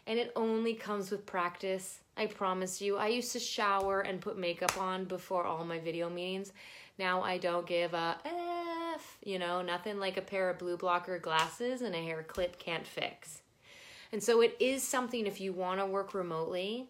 And 0.06 0.18
it 0.18 0.32
only 0.36 0.74
comes 0.74 1.10
with 1.10 1.26
practice. 1.26 1.98
I 2.16 2.26
promise 2.26 2.80
you. 2.80 2.96
I 2.96 3.08
used 3.08 3.32
to 3.32 3.40
shower 3.40 4.00
and 4.00 4.20
put 4.20 4.38
makeup 4.38 4.78
on 4.80 5.04
before 5.04 5.44
all 5.44 5.64
my 5.64 5.80
video 5.80 6.08
meetings. 6.08 6.52
Now 6.98 7.22
I 7.22 7.38
don't 7.38 7.66
give 7.66 7.92
a 7.92 8.16
F, 8.94 9.18
you 9.22 9.38
know, 9.38 9.60
nothing 9.60 9.98
like 9.98 10.16
a 10.16 10.22
pair 10.22 10.48
of 10.48 10.58
blue 10.58 10.76
blocker 10.76 11.18
glasses 11.18 11.82
and 11.82 11.94
a 11.94 12.02
hair 12.02 12.22
clip 12.22 12.58
can't 12.58 12.86
fix. 12.86 13.42
And 14.12 14.22
so 14.22 14.40
it 14.40 14.56
is 14.60 14.82
something 14.82 15.26
if 15.26 15.40
you 15.40 15.52
want 15.52 15.80
to 15.80 15.86
work 15.86 16.14
remotely, 16.14 16.88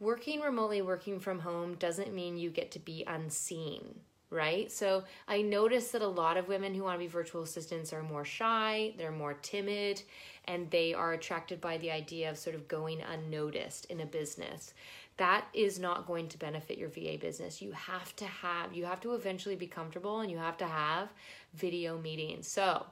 working 0.00 0.40
remotely, 0.40 0.82
working 0.82 1.20
from 1.20 1.40
home 1.40 1.74
doesn't 1.74 2.14
mean 2.14 2.36
you 2.36 2.50
get 2.50 2.70
to 2.72 2.78
be 2.78 3.04
unseen, 3.06 4.00
right? 4.30 4.70
So 4.70 5.04
I 5.26 5.42
notice 5.42 5.90
that 5.90 6.02
a 6.02 6.08
lot 6.08 6.36
of 6.36 6.48
women 6.48 6.74
who 6.74 6.84
want 6.84 6.94
to 6.94 7.04
be 7.04 7.06
virtual 7.06 7.42
assistants 7.42 7.92
are 7.92 8.02
more 8.02 8.24
shy, 8.24 8.94
they're 8.96 9.12
more 9.12 9.34
timid, 9.34 10.02
and 10.46 10.70
they 10.70 10.94
are 10.94 11.12
attracted 11.12 11.60
by 11.60 11.78
the 11.78 11.90
idea 11.90 12.30
of 12.30 12.38
sort 12.38 12.56
of 12.56 12.68
going 12.68 13.00
unnoticed 13.02 13.86
in 13.86 14.00
a 14.00 14.06
business 14.06 14.72
that 15.18 15.46
is 15.52 15.78
not 15.78 16.06
going 16.06 16.28
to 16.28 16.38
benefit 16.38 16.78
your 16.78 16.88
VA 16.88 17.18
business. 17.20 17.60
You 17.60 17.72
have 17.72 18.14
to 18.16 18.24
have, 18.24 18.72
you 18.72 18.84
have 18.86 19.00
to 19.00 19.14
eventually 19.14 19.56
be 19.56 19.66
comfortable 19.66 20.20
and 20.20 20.30
you 20.30 20.38
have 20.38 20.56
to 20.58 20.66
have 20.66 21.08
video 21.54 21.98
meetings. 21.98 22.48
So, 22.48 22.86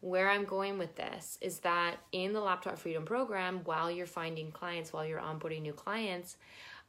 where 0.00 0.30
I'm 0.30 0.44
going 0.44 0.78
with 0.78 0.94
this 0.96 1.38
is 1.40 1.58
that 1.60 1.96
in 2.12 2.32
the 2.32 2.40
Laptop 2.40 2.78
Freedom 2.78 3.04
program, 3.04 3.62
while 3.64 3.90
you're 3.90 4.06
finding 4.06 4.50
clients, 4.52 4.92
while 4.92 5.04
you're 5.04 5.20
onboarding 5.20 5.62
new 5.62 5.72
clients, 5.72 6.36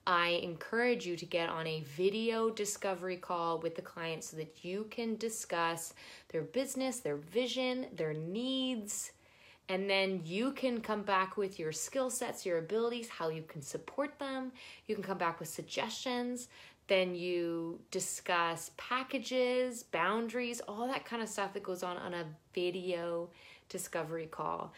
I 0.05 0.39
encourage 0.43 1.05
you 1.05 1.15
to 1.17 1.25
get 1.25 1.49
on 1.49 1.67
a 1.67 1.81
video 1.81 2.49
discovery 2.49 3.17
call 3.17 3.59
with 3.59 3.75
the 3.75 3.81
client 3.81 4.23
so 4.23 4.37
that 4.37 4.63
you 4.63 4.87
can 4.89 5.15
discuss 5.17 5.93
their 6.29 6.41
business, 6.41 6.99
their 6.99 7.17
vision, 7.17 7.87
their 7.95 8.13
needs, 8.13 9.11
and 9.69 9.87
then 9.87 10.21
you 10.25 10.51
can 10.51 10.81
come 10.81 11.03
back 11.03 11.37
with 11.37 11.59
your 11.59 11.71
skill 11.71 12.09
sets, 12.09 12.43
your 12.43 12.57
abilities, 12.57 13.07
how 13.07 13.29
you 13.29 13.43
can 13.43 13.61
support 13.61 14.17
them. 14.17 14.51
You 14.87 14.95
can 14.95 15.03
come 15.03 15.19
back 15.19 15.39
with 15.39 15.47
suggestions. 15.47 16.47
Then 16.89 17.15
you 17.15 17.79
discuss 17.91 18.71
packages, 18.75 19.83
boundaries, 19.83 20.59
all 20.67 20.87
that 20.87 21.05
kind 21.05 21.21
of 21.21 21.29
stuff 21.29 21.53
that 21.53 21.63
goes 21.63 21.83
on 21.83 21.97
on 21.97 22.13
a 22.13 22.25
video 22.53 23.29
discovery 23.69 24.25
call. 24.25 24.73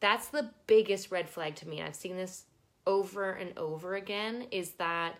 That's 0.00 0.28
the 0.28 0.50
biggest 0.66 1.10
red 1.10 1.28
flag 1.28 1.54
to 1.56 1.68
me. 1.68 1.80
I've 1.80 1.94
seen 1.94 2.16
this 2.16 2.42
over 2.86 3.32
and 3.32 3.56
over 3.56 3.94
again 3.94 4.48
is 4.50 4.72
that 4.72 5.14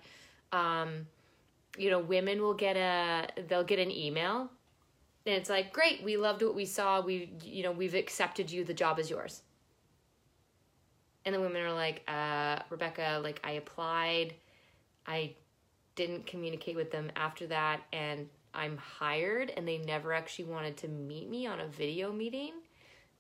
um, 0.53 1.07
you 1.77 1.89
know 1.89 1.99
women 2.01 2.43
will 2.43 2.55
get 2.55 2.77
a 2.77 3.29
they'll 3.49 3.65
get 3.65 3.79
an 3.79 3.91
email 3.91 4.51
and 5.27 5.35
it's 5.35 5.51
like 5.51 5.73
great 5.73 6.03
we 6.05 6.17
loved 6.17 6.43
what 6.43 6.55
we 6.55 6.65
saw 6.65 7.01
we 7.01 7.33
you 7.43 7.63
know 7.63 7.73
we've 7.73 7.95
accepted 7.95 8.51
you 8.51 8.65
the 8.65 8.75
job 8.75 8.99
is 8.99 9.11
yours 9.11 9.43
and 11.25 11.35
the 11.35 11.41
women 11.41 11.63
are 11.63 11.73
like 11.73 12.03
uh, 12.09 12.59
rebecca 12.71 13.21
like 13.23 13.41
i 13.43 13.53
applied 13.53 14.35
i 15.07 15.35
didn't 15.97 16.27
communicate 16.27 16.77
with 16.77 16.91
them 16.91 17.11
after 17.17 17.47
that 17.47 17.81
and 17.93 18.29
i'm 18.53 18.77
hired 18.77 19.53
and 19.57 19.67
they 19.67 19.79
never 19.79 20.13
actually 20.13 20.45
wanted 20.45 20.77
to 20.77 20.89
meet 20.89 21.29
me 21.29 21.47
on 21.47 21.61
a 21.61 21.67
video 21.67 22.13
meeting. 22.13 22.53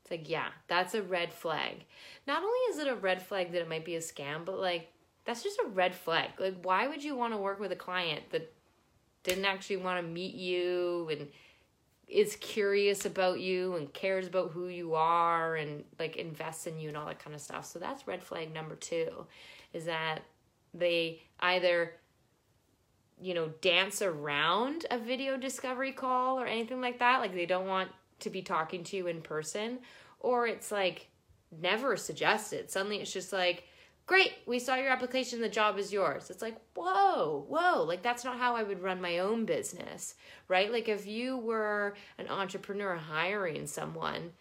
It's 0.03 0.11
like 0.11 0.29
yeah 0.29 0.49
that's 0.69 0.95
a 0.95 1.03
red 1.03 1.33
flag. 1.33 1.85
Not 2.27 2.43
only 2.43 2.59
is 2.71 2.79
it 2.79 2.89
a 2.89 2.95
red 2.95 3.23
flag 3.23 3.53
that 3.53 3.63
it 3.63 3.69
might 3.69 3.85
be 3.85 3.97
a 3.97 4.01
scam 4.01 4.45
but 4.45 4.59
like 4.59 4.93
that's 5.25 5.43
just 5.43 5.59
a 5.65 5.69
red 5.69 5.95
flag. 5.95 6.31
Like 6.39 6.57
why 6.63 6.87
would 6.87 7.03
you 7.03 7.17
want 7.17 7.33
to 7.33 7.39
work 7.39 7.59
with 7.59 7.73
a 7.73 7.77
client 7.77 8.23
that 8.31 8.53
didn't 9.23 9.47
actually 9.47 9.79
want 9.79 10.05
to 10.05 10.07
meet 10.07 10.35
you 10.35 11.09
and 11.11 11.29
is 12.07 12.37
curious 12.37 13.07
about 13.07 13.41
you 13.41 13.77
and 13.77 13.93
cares 13.95 14.27
about 14.27 14.51
who 14.51 14.69
you 14.69 14.95
are 14.95 15.57
and 15.57 15.85
like 15.99 16.17
invests 16.17 16.67
in 16.67 16.79
you 16.79 16.89
and 16.89 16.97
all 16.97 17.07
that 17.07 17.19
kind 17.19 17.35
of 17.35 17.41
stuff. 17.41 17.65
So 17.65 17.79
that's 17.79 18.07
red 18.07 18.23
flag 18.23 18.53
number 18.53 18.77
2 18.77 19.27
is 19.73 19.87
that 19.87 20.21
they 20.75 21.23
either 21.41 21.95
you 23.21 23.35
know 23.35 23.49
dance 23.61 24.03
around 24.03 24.87
a 24.91 24.99
video 24.99 25.37
discovery 25.37 25.93
call 25.93 26.39
or 26.39 26.47
anything 26.47 26.81
like 26.81 26.99
that 26.99 27.21
like 27.21 27.35
they 27.35 27.47
don't 27.47 27.67
want 27.67 27.91
to 28.21 28.31
be 28.31 28.43
talking 28.43 28.83
to 28.85 28.97
you 28.97 29.07
in 29.07 29.21
person 29.21 29.79
or 30.21 30.47
it's 30.47 30.73
like 30.73 31.09
never 31.61 31.97
suggested 31.97 32.71
suddenly 32.71 32.99
it's 32.99 33.13
just 33.13 33.33
like 33.33 33.65
great, 34.07 34.33
we 34.47 34.59
saw 34.59 34.77
your 34.77 34.91
application, 34.91 35.41
the 35.41 35.49
job 35.49 35.79
is 35.79 35.93
yours. 35.93 36.31
It's 36.31 36.43
like, 36.43 36.57
whoa, 36.75 37.47
whoa, 37.49 37.83
like 37.83 38.03
that's 38.03 38.25
not 38.25 38.39
how 38.39 38.55
I 38.55 38.63
would 38.63 38.83
run 38.83 39.01
my 39.01 39.19
own 39.19 39.45
business, 39.45 40.15
right? 40.49 40.71
Like 40.71 40.89
if 40.89 41.07
you 41.07 41.39
were 41.39 41.95
an 42.19 42.29
entrepreneur 42.29 42.97
hiring 42.97 43.67
someone, 43.67 44.33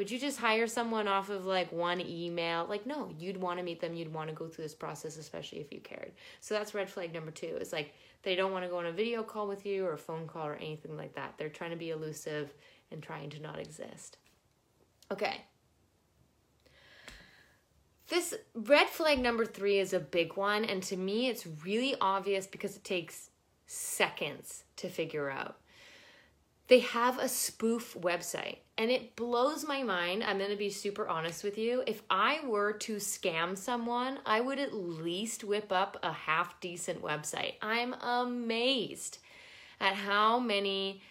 would 0.00 0.10
you 0.10 0.18
just 0.18 0.38
hire 0.38 0.66
someone 0.66 1.06
off 1.06 1.28
of 1.28 1.44
like 1.44 1.70
one 1.72 2.00
email? 2.00 2.64
Like, 2.66 2.86
no, 2.86 3.12
you'd 3.18 3.36
want 3.36 3.58
to 3.58 3.62
meet 3.62 3.82
them, 3.82 3.92
you'd 3.92 4.14
want 4.14 4.30
to 4.30 4.34
go 4.34 4.48
through 4.48 4.64
this 4.64 4.74
process, 4.74 5.18
especially 5.18 5.58
if 5.58 5.70
you 5.70 5.78
cared. 5.78 6.12
So 6.40 6.54
that's 6.54 6.72
red 6.72 6.88
flag 6.88 7.12
number 7.12 7.30
two. 7.30 7.58
Is 7.60 7.70
like 7.70 7.92
they 8.22 8.34
don't 8.34 8.50
want 8.50 8.64
to 8.64 8.70
go 8.70 8.78
on 8.78 8.86
a 8.86 8.92
video 8.92 9.22
call 9.22 9.46
with 9.46 9.66
you 9.66 9.84
or 9.84 9.92
a 9.92 9.98
phone 9.98 10.26
call 10.26 10.46
or 10.46 10.54
anything 10.54 10.96
like 10.96 11.16
that. 11.16 11.34
They're 11.36 11.50
trying 11.50 11.72
to 11.72 11.76
be 11.76 11.90
elusive 11.90 12.50
and 12.90 13.02
trying 13.02 13.28
to 13.28 13.42
not 13.42 13.58
exist. 13.58 14.16
Okay, 15.12 15.44
this 18.08 18.32
red 18.54 18.88
flag 18.88 19.18
number 19.18 19.44
three 19.44 19.78
is 19.78 19.92
a 19.92 20.00
big 20.00 20.38
one, 20.38 20.64
and 20.64 20.82
to 20.84 20.96
me, 20.96 21.28
it's 21.28 21.46
really 21.62 21.94
obvious 22.00 22.46
because 22.46 22.74
it 22.74 22.84
takes 22.84 23.28
seconds 23.66 24.64
to 24.76 24.88
figure 24.88 25.28
out. 25.28 25.59
They 26.70 26.78
have 26.78 27.18
a 27.18 27.28
spoof 27.28 27.96
website, 27.98 28.58
and 28.78 28.92
it 28.92 29.16
blows 29.16 29.66
my 29.66 29.82
mind. 29.82 30.22
I'm 30.22 30.38
going 30.38 30.50
to 30.50 30.56
be 30.56 30.70
super 30.70 31.08
honest 31.08 31.42
with 31.42 31.58
you. 31.58 31.82
If 31.84 32.00
I 32.08 32.46
were 32.46 32.72
to 32.74 32.96
scam 32.98 33.58
someone, 33.58 34.20
I 34.24 34.40
would 34.40 34.60
at 34.60 34.72
least 34.72 35.42
whip 35.42 35.72
up 35.72 35.96
a 36.04 36.12
half 36.12 36.60
decent 36.60 37.02
website. 37.02 37.54
I'm 37.60 37.94
amazed 37.94 39.18
at 39.80 39.94
how 39.94 40.38
many 40.38 41.02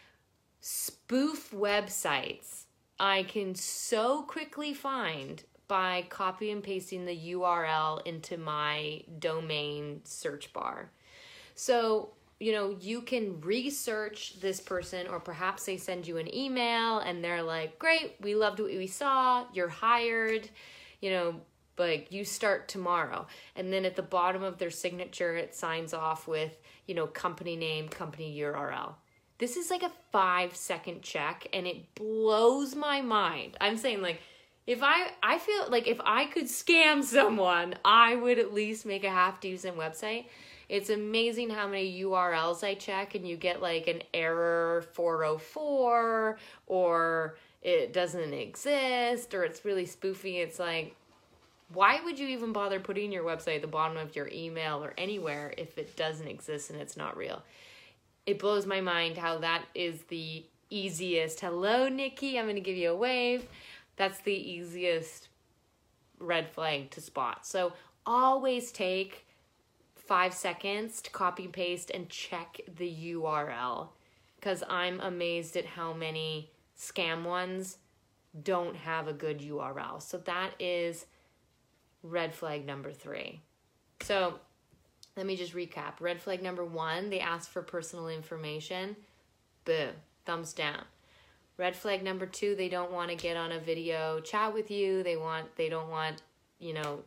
spoof 0.62 1.52
websites 1.52 2.64
I 2.98 3.24
can 3.24 3.54
so 3.54 4.22
quickly 4.22 4.74
find 4.74 5.44
by 5.68 6.06
copy 6.08 6.52
and 6.52 6.64
pasting 6.64 7.04
the 7.04 7.34
URL 7.34 8.02
into 8.08 8.38
my 8.38 9.02
domain 9.20 10.00
search 10.06 10.54
bar. 10.54 10.94
So, 11.54 12.14
you 12.40 12.54
know, 12.54 12.76
you 12.80 13.02
can 13.02 13.42
research 13.42 14.40
this 14.40 14.60
person, 14.62 15.08
or 15.08 15.20
perhaps 15.20 15.66
they 15.66 15.78
send 15.78 16.08
you 16.08 16.18
an 16.18 16.34
email 16.34 17.00
and 17.00 17.24
they're 17.24 17.44
like, 17.44 17.78
Great, 17.80 18.16
we 18.22 18.36
loved 18.36 18.60
what 18.60 18.70
we 18.70 18.88
saw, 18.88 19.46
you're 19.54 19.68
hired, 19.68 20.50
you 21.02 21.12
know, 21.12 21.36
like 21.78 22.12
you 22.12 22.24
start 22.24 22.68
tomorrow. 22.68 23.26
And 23.56 23.72
then 23.74 23.86
at 23.86 23.96
the 23.96 24.02
bottom 24.02 24.44
of 24.44 24.58
their 24.58 24.70
signature, 24.70 25.36
it 25.36 25.56
signs 25.56 25.94
off 25.94 26.28
with, 26.28 26.58
you 26.86 26.96
know, 26.96 27.08
company 27.08 27.56
name, 27.56 27.90
company 27.90 28.38
URL. 28.40 28.96
This 29.38 29.56
is 29.56 29.70
like 29.70 29.84
a 29.84 29.92
five 30.12 30.56
second 30.56 31.02
check 31.02 31.48
and 31.54 31.66
it 31.66 31.96
blows 31.96 32.76
my 32.76 33.02
mind. 33.02 33.58
I'm 33.60 33.78
saying, 33.78 34.02
like, 34.02 34.22
if 34.68 34.84
I 34.84 35.12
I 35.24 35.40
feel 35.40 35.70
like 35.70 35.88
if 35.88 36.00
I 36.06 36.26
could 36.26 36.46
scam 36.46 37.04
someone, 37.04 37.76
I 37.84 38.16
would 38.16 38.38
at 38.38 38.54
least 38.54 38.86
make 38.86 39.04
a 39.04 39.10
half 39.10 39.42
decent 39.42 39.78
website. 39.78 40.26
It's 40.70 40.90
amazing 40.90 41.50
how 41.50 41.68
many 41.68 42.02
URLs 42.04 42.64
I 42.64 42.76
check 42.76 43.16
and 43.16 43.28
you 43.28 43.36
get 43.36 43.62
like 43.62 43.88
an 43.88 44.04
error 44.14 44.86
404 44.94 46.38
or 46.68 47.36
it 47.62 47.92
doesn't 47.92 48.34
exist 48.34 49.34
or 49.34 49.44
it's 49.44 49.66
really 49.66 49.86
spoofy. 49.86 50.36
It's 50.36 50.60
like 50.60 50.96
why 51.74 52.00
would 52.04 52.18
you 52.18 52.28
even 52.28 52.52
bother 52.52 52.80
putting 52.80 53.12
your 53.12 53.24
website 53.24 53.58
at 53.58 53.62
the 53.62 53.68
bottom 53.68 53.98
of 53.98 54.16
your 54.16 54.28
email 54.34 54.84
or 54.84 54.94
anywhere 54.98 55.54
if 55.58 55.78
it 55.78 55.96
doesn't 55.96 56.28
exist 56.28 56.70
and 56.70 56.80
it's 56.80 56.98
not 56.98 57.18
real? 57.18 57.44
It 58.26 58.40
blows 58.40 58.66
my 58.66 58.82
mind 58.82 59.18
how 59.18 59.40
that 59.40 59.66
is 59.76 60.04
the 60.04 60.44
easiest. 60.70 61.40
Hello, 61.40 61.88
Nikki. 61.90 62.40
I'm 62.40 62.48
to 62.48 62.62
give 62.62 62.78
you 62.78 62.92
a 62.92 62.96
wave 62.96 63.46
that's 64.00 64.22
the 64.22 64.34
easiest 64.34 65.28
red 66.20 66.50
flag 66.50 66.90
to 66.92 67.02
spot. 67.02 67.46
So 67.46 67.74
always 68.06 68.72
take 68.72 69.26
five 70.10 70.34
seconds 70.34 71.04
to 71.04 71.12
copy 71.12 71.44
and 71.44 71.54
paste 71.54 71.92
and 71.92 72.10
check 72.10 72.60
the 72.78 73.14
URL 73.14 73.90
because 74.38 74.64
I'm 74.68 75.00
amazed 75.02 75.56
at 75.56 75.68
how 75.68 75.94
many 75.94 76.50
scam 76.76 77.26
ones 77.26 77.78
don't 78.42 78.76
have 78.76 79.08
a 79.08 79.14
good 79.14 79.40
URL. 79.40 80.02
So 80.02 80.18
that 80.18 80.54
is 80.60 81.06
red 82.02 82.34
flag 82.34 82.66
number 82.66 82.92
three. 82.92 83.42
So 84.02 84.40
let 85.16 85.28
me 85.28 85.36
just 85.36 85.54
recap. 85.54 86.00
Red 86.00 86.20
flag 86.20 86.42
number 86.42 86.66
one, 86.66 87.12
they 87.12 87.20
ask 87.20 87.48
for 87.52 87.62
personal 87.62 88.08
information. 88.08 88.96
Boo. 89.64 89.90
thumbs 90.26 90.54
down. 90.54 90.86
Red 91.58 91.76
flag 91.76 92.02
number 92.04 92.26
two, 92.26 92.56
they 92.56 92.68
don't 92.70 92.92
want 92.92 93.12
to 93.12 93.16
get 93.16 93.38
on 93.38 93.52
a 93.52 93.60
video 93.60 94.22
chat 94.22 94.56
with 94.56 94.72
you. 94.72 95.04
They 95.04 95.18
want, 95.18 95.56
they 95.56 95.70
don't 95.70 95.92
want, 95.92 96.24
you 96.58 96.74
know, 96.74 97.04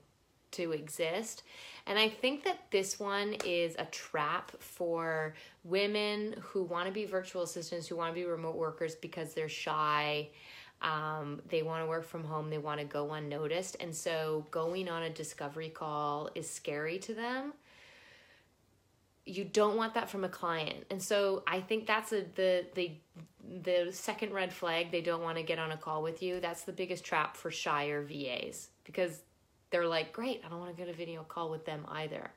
to 0.52 0.72
exist. 0.72 1.42
And 1.86 1.98
I 1.98 2.08
think 2.08 2.44
that 2.44 2.58
this 2.70 3.00
one 3.00 3.36
is 3.44 3.74
a 3.78 3.86
trap 3.86 4.52
for 4.60 5.34
women 5.64 6.36
who 6.40 6.62
want 6.62 6.86
to 6.86 6.92
be 6.92 7.04
virtual 7.04 7.42
assistants, 7.42 7.88
who 7.88 7.96
want 7.96 8.14
to 8.14 8.20
be 8.20 8.24
remote 8.24 8.56
workers 8.56 8.94
because 8.94 9.34
they're 9.34 9.48
shy. 9.48 10.28
Um, 10.80 11.40
they 11.48 11.62
want 11.62 11.82
to 11.84 11.88
work 11.88 12.04
from 12.04 12.24
home, 12.24 12.50
they 12.50 12.58
want 12.58 12.80
to 12.80 12.86
go 12.86 13.12
unnoticed. 13.12 13.76
And 13.80 13.94
so 13.94 14.46
going 14.50 14.88
on 14.88 15.04
a 15.04 15.10
discovery 15.10 15.68
call 15.68 16.30
is 16.34 16.50
scary 16.50 16.98
to 17.00 17.14
them. 17.14 17.52
You 19.24 19.44
don't 19.44 19.76
want 19.76 19.94
that 19.94 20.10
from 20.10 20.24
a 20.24 20.28
client. 20.28 20.84
And 20.90 21.00
so 21.00 21.44
I 21.46 21.60
think 21.60 21.86
that's 21.86 22.12
a, 22.12 22.24
the, 22.34 22.66
the, 22.74 22.92
the 23.62 23.92
second 23.92 24.32
red 24.32 24.52
flag. 24.52 24.90
They 24.90 25.00
don't 25.00 25.22
want 25.22 25.36
to 25.36 25.44
get 25.44 25.60
on 25.60 25.70
a 25.70 25.76
call 25.76 26.02
with 26.02 26.20
you. 26.20 26.40
That's 26.40 26.62
the 26.62 26.72
biggest 26.72 27.04
trap 27.04 27.36
for 27.36 27.50
shyer 27.52 28.02
VAs 28.02 28.70
because 28.82 29.20
they're 29.72 29.86
like, 29.86 30.12
great, 30.12 30.42
I 30.44 30.48
don't 30.48 30.60
want 30.60 30.70
to 30.70 30.80
get 30.80 30.92
a 30.92 30.96
video 30.96 31.24
call 31.24 31.50
with 31.50 31.64
them 31.64 31.84
either. 31.88 32.30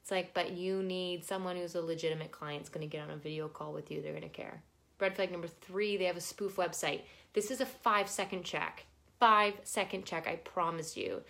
It's 0.00 0.10
like, 0.10 0.32
but 0.32 0.52
you 0.52 0.82
need 0.82 1.24
someone 1.24 1.56
who's 1.56 1.74
a 1.74 1.82
legitimate 1.82 2.32
client's 2.32 2.70
going 2.70 2.88
to 2.88 2.90
get 2.90 3.02
on 3.02 3.10
a 3.10 3.16
video 3.16 3.46
call 3.48 3.74
with 3.74 3.90
you. 3.90 4.00
They're 4.00 4.12
going 4.12 4.22
to 4.22 4.30
care. 4.30 4.62
Red 4.98 5.14
flag 5.14 5.30
number 5.30 5.48
three, 5.48 5.98
they 5.98 6.04
have 6.04 6.16
a 6.16 6.20
spoof 6.22 6.56
website. 6.56 7.02
This 7.34 7.50
is 7.50 7.60
a 7.60 7.66
five 7.66 8.08
second 8.08 8.44
check. 8.44 8.86
Five 9.20 9.54
second 9.64 10.06
check, 10.06 10.26
I 10.26 10.36
promise 10.36 10.96
you. 10.96 11.22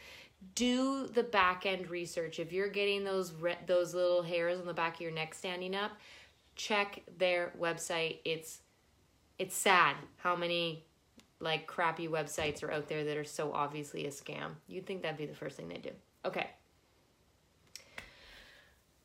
Do 0.55 1.09
the 1.09 1.25
back 1.25 1.67
end 1.67 1.91
research. 1.91 2.39
If 2.39 2.53
you're 2.53 2.69
getting 2.69 3.03
those 3.03 3.33
re- 3.33 3.59
those 3.67 3.95
little 3.95 4.23
hairs 4.23 4.61
on 4.61 4.67
the 4.67 4.75
back 4.75 4.95
of 4.95 5.01
your 5.01 5.11
neck 5.11 5.35
standing 5.35 5.75
up, 5.75 5.91
check 6.55 7.03
their 7.19 7.53
website. 7.59 8.19
It's 8.25 8.61
it's 9.39 9.57
sad 9.57 9.97
how 10.19 10.37
many 10.37 10.85
like 11.41 11.67
crappy 11.67 12.09
websites 12.09 12.63
are 12.63 12.71
out 12.71 12.89
there 12.89 13.05
that 13.05 13.17
are 13.17 13.25
so 13.25 13.53
obviously 13.53 14.07
a 14.07 14.11
scam. 14.11 14.53
You'd 14.67 14.87
think 14.87 15.03
that'd 15.03 15.17
be 15.17 15.27
the 15.27 15.35
first 15.35 15.57
thing 15.57 15.69
they 15.69 15.79
do. 15.79 15.91
Okay. 16.25 16.49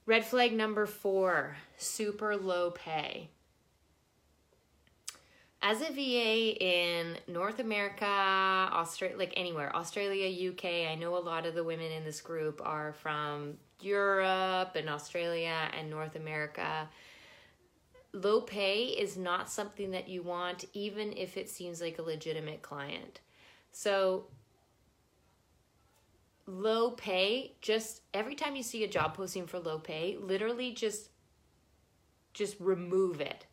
Red 0.06 0.26
flag 0.26 0.54
number 0.54 0.86
four 0.86 1.56
super 1.78 2.36
low 2.36 2.72
pay. 2.72 3.30
As 5.62 5.80
a 5.82 5.94
VA 5.94 6.62
in 6.62 7.18
North 7.30 7.60
America, 7.60 8.04
Australia, 8.06 9.18
like 9.18 9.34
anywhere, 9.38 9.74
Australia, 9.74 10.52
UK, 10.52 10.92
I 10.92 10.96
know 10.96 11.16
a 11.16 11.24
lot 11.24 11.46
of 11.46 11.56
the 11.56 11.64
women 11.64 11.90
in 11.90 12.04
this 12.04 12.20
group 12.20 12.62
are 12.66 12.92
from 12.92 13.54
Europe 13.80 14.76
and 14.76 14.90
Australia 14.90 15.70
and 15.78 15.90
North 15.90 16.18
America 16.18 16.90
low 18.14 18.42
pay 18.42 18.86
is 18.86 19.18
not 19.18 19.50
something 19.50 19.92
that 19.92 20.08
you 20.08 20.22
want, 20.22 20.66
even 20.74 21.14
if 21.14 21.36
it 21.36 21.50
seems 21.50 21.82
like 21.82 21.98
a 21.98 22.04
legitimate 22.04 22.62
client. 22.62 23.20
So, 23.72 24.28
low 26.46 26.92
pay, 26.92 27.56
just 27.62 28.02
every 28.14 28.36
time 28.36 28.56
you 28.56 28.64
see 28.64 28.84
a 28.84 28.88
job 28.88 29.16
posting 29.16 29.48
for 29.48 29.60
low 29.60 29.80
pay, 29.80 30.18
literally 30.20 30.72
just 30.72 31.10
just 32.34 32.60
remove 32.60 33.22
it. 33.22 33.46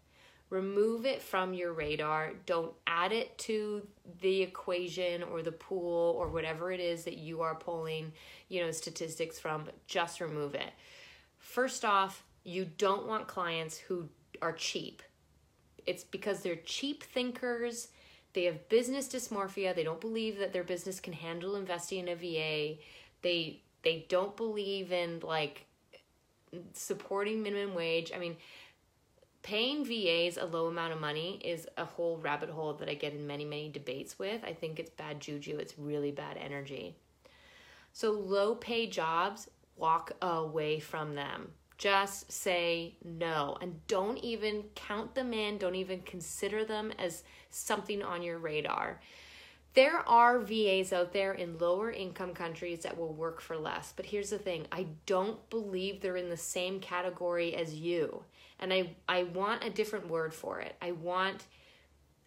Remove 0.48 1.06
it 1.06 1.22
from 1.22 1.54
your 1.54 1.72
radar. 1.72 2.32
Don't 2.46 2.72
add 2.86 3.12
it 3.12 3.36
to 3.38 3.86
the 4.20 4.42
equation 4.42 5.22
or 5.22 5.42
the 5.42 5.52
pool 5.52 6.16
or 6.18 6.28
whatever 6.28 6.72
it 6.72 6.80
is 6.80 7.04
that 7.04 7.18
you 7.18 7.42
are 7.42 7.54
pulling, 7.54 8.12
you 8.48 8.60
know, 8.60 8.70
statistics 8.70 9.38
from. 9.38 9.68
Just 9.86 10.20
remove 10.20 10.54
it. 10.54 10.72
First 11.38 11.84
off, 11.84 12.24
you 12.42 12.64
don't 12.64 13.06
want 13.06 13.28
clients 13.28 13.76
who 13.76 14.08
are 14.42 14.52
cheap. 14.52 15.02
It's 15.86 16.04
because 16.04 16.40
they're 16.40 16.56
cheap 16.56 17.02
thinkers. 17.02 17.88
They 18.32 18.44
have 18.44 18.68
business 18.68 19.08
dysmorphia. 19.08 19.74
They 19.74 19.84
don't 19.84 20.00
believe 20.00 20.38
that 20.38 20.52
their 20.52 20.64
business 20.64 21.00
can 21.00 21.12
handle 21.12 21.56
investing 21.56 22.00
in 22.00 22.08
a 22.08 22.14
VA. 22.14 22.80
They 23.22 23.62
they 23.82 24.06
don't 24.08 24.36
believe 24.36 24.92
in 24.92 25.20
like 25.20 25.66
supporting 26.72 27.42
minimum 27.42 27.74
wage. 27.74 28.12
I 28.14 28.18
mean, 28.18 28.36
paying 29.42 29.84
VAs 29.84 30.36
a 30.36 30.44
low 30.44 30.66
amount 30.66 30.92
of 30.92 31.00
money 31.00 31.40
is 31.44 31.66
a 31.76 31.84
whole 31.84 32.18
rabbit 32.18 32.50
hole 32.50 32.74
that 32.74 32.88
I 32.88 32.94
get 32.94 33.12
in 33.12 33.26
many, 33.26 33.44
many 33.44 33.68
debates 33.68 34.18
with. 34.18 34.42
I 34.44 34.52
think 34.52 34.78
it's 34.78 34.90
bad 34.90 35.20
juju, 35.20 35.56
it's 35.56 35.78
really 35.78 36.10
bad 36.10 36.36
energy. 36.36 36.96
So, 37.92 38.12
low 38.12 38.54
pay 38.54 38.86
jobs, 38.86 39.48
walk 39.76 40.12
away 40.22 40.78
from 40.78 41.14
them 41.14 41.52
just 41.80 42.30
say 42.30 42.94
no 43.02 43.56
and 43.62 43.74
don't 43.86 44.18
even 44.18 44.64
count 44.74 45.14
them 45.14 45.32
in, 45.32 45.56
don't 45.56 45.74
even 45.74 46.02
consider 46.02 46.62
them 46.62 46.92
as 46.98 47.24
something 47.48 48.02
on 48.02 48.22
your 48.22 48.38
radar. 48.38 49.00
There 49.72 50.06
are 50.06 50.40
VAs 50.40 50.92
out 50.92 51.14
there 51.14 51.32
in 51.32 51.56
lower 51.56 51.90
income 51.90 52.34
countries 52.34 52.80
that 52.80 52.98
will 52.98 53.14
work 53.14 53.40
for 53.40 53.56
less, 53.56 53.94
but 53.96 54.04
here's 54.04 54.28
the 54.28 54.36
thing 54.36 54.66
I 54.70 54.88
don't 55.06 55.48
believe 55.48 56.02
they're 56.02 56.18
in 56.18 56.28
the 56.28 56.36
same 56.36 56.80
category 56.80 57.54
as 57.54 57.72
you. 57.72 58.24
And 58.58 58.74
I, 58.74 58.90
I 59.08 59.22
want 59.22 59.64
a 59.64 59.70
different 59.70 60.08
word 60.08 60.34
for 60.34 60.60
it. 60.60 60.76
I 60.82 60.92
want 60.92 61.46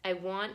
I 0.04 0.14
want 0.14 0.54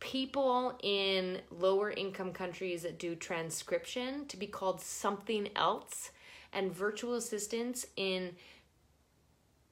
people 0.00 0.76
in 0.82 1.40
lower 1.52 1.90
income 1.90 2.32
countries 2.32 2.82
that 2.82 2.98
do 2.98 3.14
transcription 3.14 4.26
to 4.26 4.36
be 4.36 4.48
called 4.48 4.80
something 4.80 5.48
else 5.54 6.10
and 6.52 6.72
virtual 6.72 7.14
assistants 7.14 7.86
in 7.96 8.34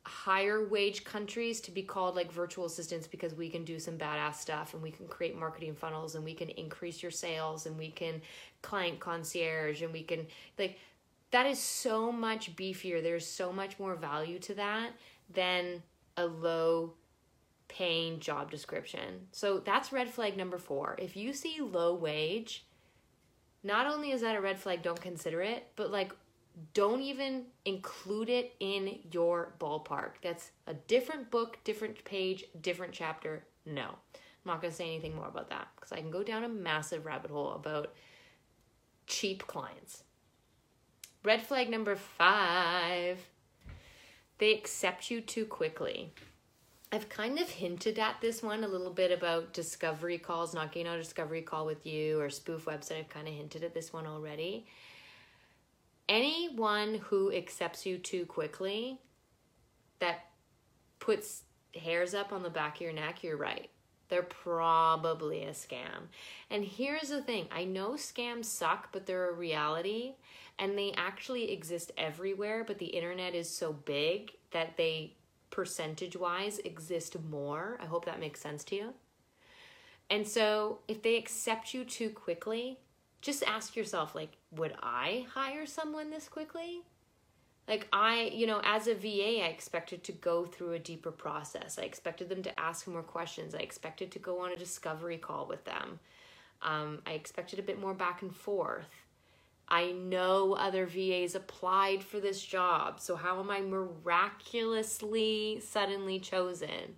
higher 0.09 0.67
wage 0.67 1.05
countries 1.05 1.61
to 1.61 1.71
be 1.71 1.83
called 1.83 2.17
like 2.17 2.33
virtual 2.33 2.65
assistants 2.65 3.07
because 3.07 3.35
we 3.35 3.51
can 3.51 3.63
do 3.63 3.79
some 3.79 3.99
badass 3.99 4.37
stuff 4.37 4.73
and 4.73 4.83
we 4.83 4.91
can 4.91 5.07
create 5.07 5.39
marketing 5.39 5.75
funnels 5.75 6.15
and 6.15 6.25
we 6.25 6.33
can 6.33 6.49
increase 6.51 7.03
your 7.03 7.11
sales 7.11 7.67
and 7.67 7.77
we 7.77 7.91
can 7.91 8.23
client 8.63 8.99
concierge 8.99 9.83
and 9.83 9.93
we 9.93 10.03
can 10.03 10.27
like 10.59 10.79
that 11.31 11.45
is 11.45 11.59
so 11.59 12.11
much 12.11 12.57
beefier. 12.57 13.03
There's 13.03 13.27
so 13.27 13.53
much 13.53 13.79
more 13.79 13.95
value 13.97 14.39
to 14.41 14.55
that 14.55 14.93
than 15.35 15.83
a 16.17 16.25
low 16.25 16.95
paying 17.69 18.19
job 18.19 18.51
description. 18.51 19.27
So 19.33 19.59
that's 19.59 19.93
red 19.93 20.09
flag 20.09 20.39
number 20.39 20.57
4 20.57 20.97
if 20.99 21.17
you 21.17 21.35
see 21.35 21.61
low 21.61 21.95
wage 21.95 22.65
not 23.63 23.87
only 23.87 24.11
is 24.11 24.23
that 24.23 24.37
a 24.37 24.41
red 24.41 24.59
flag 24.59 24.83
don't 24.83 25.01
consider 25.01 25.43
it 25.43 25.67
but 25.77 25.91
like 25.91 26.13
don't 26.75 27.01
even 27.01 27.45
include 27.65 28.29
it 28.29 28.55
in 28.61 28.99
your 29.13 29.55
ballpark. 29.61 30.13
That's 30.23 30.51
a 30.67 30.75
different 30.75 31.31
book, 31.31 31.59
different 31.65 32.05
page, 32.05 32.45
different 32.61 32.93
chapter. 32.93 33.45
No, 33.67 33.85
I'm 33.85 34.47
not 34.47 34.61
going 34.61 34.71
to 34.71 34.77
say 34.77 34.87
anything 34.87 35.15
more 35.15 35.29
about 35.29 35.51
that 35.51 35.69
because 35.77 35.93
I 35.93 36.01
can 36.01 36.11
go 36.11 36.23
down 36.23 36.45
a 36.45 36.49
massive 36.49 37.07
rabbit 37.07 37.31
hole 37.31 37.53
about 37.53 37.95
cheap 39.07 39.47
clients. 39.47 40.03
Red 41.25 41.43
flag 41.43 41.71
number 41.71 41.97
five 41.97 43.19
they 44.39 44.55
accept 44.55 45.11
you 45.11 45.21
too 45.21 45.45
quickly. 45.45 46.13
I've 46.91 47.09
kind 47.09 47.39
of 47.39 47.51
hinted 47.51 47.99
at 47.99 48.21
this 48.21 48.43
one 48.43 48.65
a 48.65 48.69
little 48.69 48.93
bit 48.93 49.11
about 49.13 49.53
discovery 49.53 50.17
calls, 50.17 50.55
not 50.55 50.73
getting 50.73 50.91
a 50.91 50.97
discovery 50.97 51.43
call 51.43 51.67
with 51.67 51.85
you 51.85 52.19
or 52.21 52.31
spoof 52.31 52.65
website. 52.65 53.01
I've 53.01 53.09
kind 53.09 53.29
of 53.29 53.35
hinted 53.35 53.63
at 53.63 53.75
this 53.75 53.93
one 53.93 54.07
already 54.07 54.67
anyone 56.09 56.95
who 57.07 57.33
accepts 57.33 57.85
you 57.87 57.99
too 57.99 58.27
quickly 58.27 59.01
that 59.99 60.27
puts 60.99 61.43
hairs 61.75 62.15
up 62.15 62.33
on 62.33 62.43
the 62.43 62.51
back 62.51 62.77
of 62.77 62.81
your 62.83 62.93
neck, 62.93 63.23
you're 63.23 63.37
right. 63.37 63.71
They're 64.09 64.23
probably 64.23 65.45
a 65.45 65.51
scam. 65.51 66.09
And 66.51 66.65
here's 66.65 67.11
the 67.11 67.23
thing 67.23 67.47
I 67.51 67.65
know 67.65 67.91
scams 67.91 68.47
suck, 68.47 68.89
but 68.93 69.07
they're 69.07 69.31
a 69.31 69.35
reality 69.35 70.15
and 70.59 70.77
they 70.77 70.93
actually 70.97 71.53
exist 71.53 71.93
everywhere, 71.97 72.65
but 72.65 72.79
the 72.79 72.87
internet 72.87 73.35
is 73.35 73.49
so 73.49 73.73
big 73.73 74.33
that 74.51 74.77
they 74.77 75.15
percentage 75.51 76.17
wise 76.17 76.59
exist 76.61 77.17
more. 77.29 77.79
I 77.81 77.87
hope 77.87 78.07
that 78.07 78.19
makes 78.21 78.41
sense 78.41 78.65
to 78.65 78.77
you. 78.77 78.95
And 80.11 80.27
so 80.27 80.81
if 80.89 81.03
they 81.03 81.17
accept 81.17 81.75
you 81.75 81.85
too 81.85 82.11
quickly, 82.11 82.79
just 83.21 83.43
ask 83.45 83.77
yourself 83.77 84.15
like 84.15 84.38
would 84.51 84.75
i 84.83 85.27
hire 85.35 85.67
someone 85.67 86.11
this 86.11 86.29
quickly? 86.29 86.83
Like 87.67 87.87
i 87.93 88.31
you 88.33 88.47
know 88.47 88.61
as 88.65 88.87
a 88.87 88.95
va 88.95 89.45
i 89.45 89.49
expected 89.49 90.03
to 90.05 90.13
go 90.13 90.47
through 90.47 90.73
a 90.73 90.79
deeper 90.79 91.11
process. 91.11 91.79
I 91.79 91.83
expected 91.83 92.29
them 92.29 92.43
to 92.43 92.61
ask 92.61 92.87
more 92.87 93.03
questions. 93.03 93.55
I 93.55 93.59
expected 93.59 94.11
to 94.13 94.19
go 94.19 94.41
on 94.41 94.53
a 94.53 94.57
discovery 94.57 95.19
call 95.19 95.47
with 95.47 95.65
them. 95.65 96.01
Um, 96.63 97.01
i 97.07 97.13
expected 97.13 97.59
a 97.59 97.63
bit 97.63 97.81
more 97.81 97.95
back 97.95 98.23
and 98.23 98.35
forth. 98.35 99.05
I 99.69 99.93
know 99.93 100.55
other 100.55 100.87
vas 100.87 101.35
applied 101.35 102.03
for 102.03 102.21
this 102.21 102.43
job 102.43 103.01
so 103.01 103.17
how 103.17 103.39
am 103.39 103.51
i 103.51 103.61
miraculously 103.61 105.61
suddenly 105.61 106.19
chosen? 106.19 106.97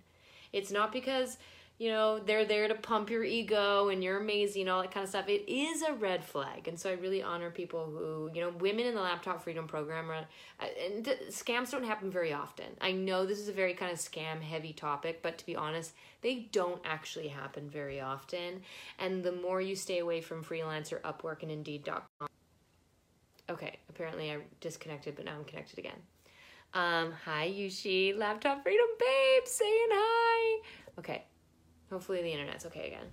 It's 0.53 0.71
not 0.71 0.91
because 0.91 1.37
you 1.81 1.89
know, 1.89 2.19
they're 2.19 2.45
there 2.45 2.67
to 2.67 2.75
pump 2.75 3.09
your 3.09 3.23
ego 3.23 3.89
and 3.89 4.03
you're 4.03 4.19
amazing, 4.19 4.61
and 4.61 4.69
all 4.69 4.83
that 4.83 4.91
kind 4.91 5.03
of 5.03 5.09
stuff. 5.09 5.27
It 5.27 5.51
is 5.51 5.81
a 5.81 5.93
red 5.93 6.23
flag. 6.23 6.67
And 6.67 6.79
so 6.79 6.91
I 6.91 6.93
really 6.93 7.23
honor 7.23 7.49
people 7.49 7.87
who, 7.87 8.29
you 8.35 8.39
know, 8.39 8.51
women 8.59 8.85
in 8.85 8.93
the 8.93 9.01
Laptop 9.01 9.43
Freedom 9.43 9.65
Program, 9.65 10.11
are, 10.11 10.27
uh, 10.59 10.65
and 10.85 11.03
scams 11.29 11.71
don't 11.71 11.83
happen 11.83 12.11
very 12.11 12.33
often. 12.33 12.67
I 12.79 12.91
know 12.91 13.25
this 13.25 13.39
is 13.39 13.49
a 13.49 13.51
very 13.51 13.73
kind 13.73 13.91
of 13.91 13.97
scam 13.97 14.43
heavy 14.43 14.73
topic, 14.73 15.23
but 15.23 15.39
to 15.39 15.45
be 15.47 15.55
honest, 15.55 15.93
they 16.21 16.49
don't 16.51 16.79
actually 16.85 17.29
happen 17.29 17.67
very 17.67 17.99
often. 17.99 18.61
And 18.99 19.23
the 19.23 19.31
more 19.31 19.59
you 19.59 19.75
stay 19.75 19.97
away 19.97 20.21
from 20.21 20.43
freelancer, 20.43 21.01
Upwork, 21.01 21.41
and 21.41 21.49
Indeed.com. 21.49 22.27
Okay, 23.49 23.79
apparently 23.89 24.31
I 24.31 24.37
disconnected, 24.59 25.15
but 25.15 25.25
now 25.25 25.33
I'm 25.33 25.45
connected 25.45 25.79
again. 25.79 25.97
Um, 26.75 27.11
hi, 27.25 27.51
Yushi, 27.51 28.15
Laptop 28.15 28.61
Freedom 28.61 28.85
Babe, 28.99 29.47
saying 29.47 29.87
hi. 29.89 30.61
Okay, 30.99 31.23
Hopefully 31.91 32.21
the 32.21 32.31
internet's 32.31 32.65
okay 32.65 32.87
again. 32.87 33.07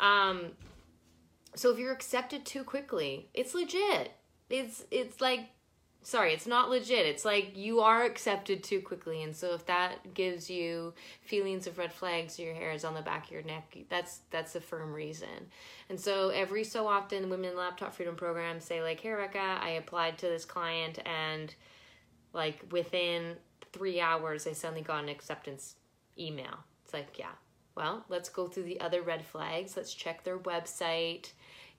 Um, 0.00 0.52
so 1.54 1.70
if 1.70 1.78
you're 1.78 1.92
accepted 1.92 2.44
too 2.44 2.64
quickly, 2.64 3.28
it's 3.34 3.54
legit. 3.54 4.12
It's 4.50 4.84
it's 4.90 5.20
like 5.20 5.50
sorry, 6.04 6.34
it's 6.34 6.46
not 6.46 6.70
legit. 6.70 7.06
It's 7.06 7.24
like 7.24 7.56
you 7.56 7.80
are 7.80 8.04
accepted 8.04 8.62
too 8.62 8.80
quickly. 8.80 9.22
And 9.22 9.34
so 9.34 9.54
if 9.54 9.66
that 9.66 10.14
gives 10.14 10.50
you 10.50 10.92
feelings 11.22 11.66
of 11.66 11.78
red 11.78 11.92
flags, 11.92 12.38
or 12.38 12.42
your 12.42 12.54
hair 12.54 12.72
is 12.72 12.84
on 12.84 12.94
the 12.94 13.02
back 13.02 13.26
of 13.26 13.32
your 13.32 13.42
neck, 13.42 13.76
that's 13.88 14.20
that's 14.30 14.54
a 14.54 14.60
firm 14.60 14.92
reason. 14.92 15.50
And 15.88 15.98
so 15.98 16.28
every 16.28 16.62
so 16.64 16.86
often 16.86 17.30
women 17.30 17.56
laptop 17.56 17.94
freedom 17.94 18.14
programs 18.14 18.64
say 18.64 18.82
like, 18.82 19.00
"Hey 19.00 19.10
Rebecca, 19.10 19.58
I 19.60 19.70
applied 19.70 20.18
to 20.18 20.26
this 20.26 20.44
client 20.44 21.00
and 21.06 21.54
like 22.32 22.64
within 22.70 23.36
3 23.72 24.00
hours 24.00 24.46
I 24.46 24.52
suddenly 24.52 24.82
got 24.82 25.02
an 25.02 25.08
acceptance 25.08 25.76
email." 26.18 26.58
It's 26.84 26.92
like, 26.92 27.18
"Yeah, 27.18 27.32
well, 27.76 28.04
let's 28.08 28.28
go 28.28 28.46
through 28.46 28.64
the 28.64 28.80
other 28.80 29.02
red 29.02 29.24
flags. 29.24 29.76
Let's 29.76 29.94
check 29.94 30.24
their 30.24 30.38
website. 30.38 31.32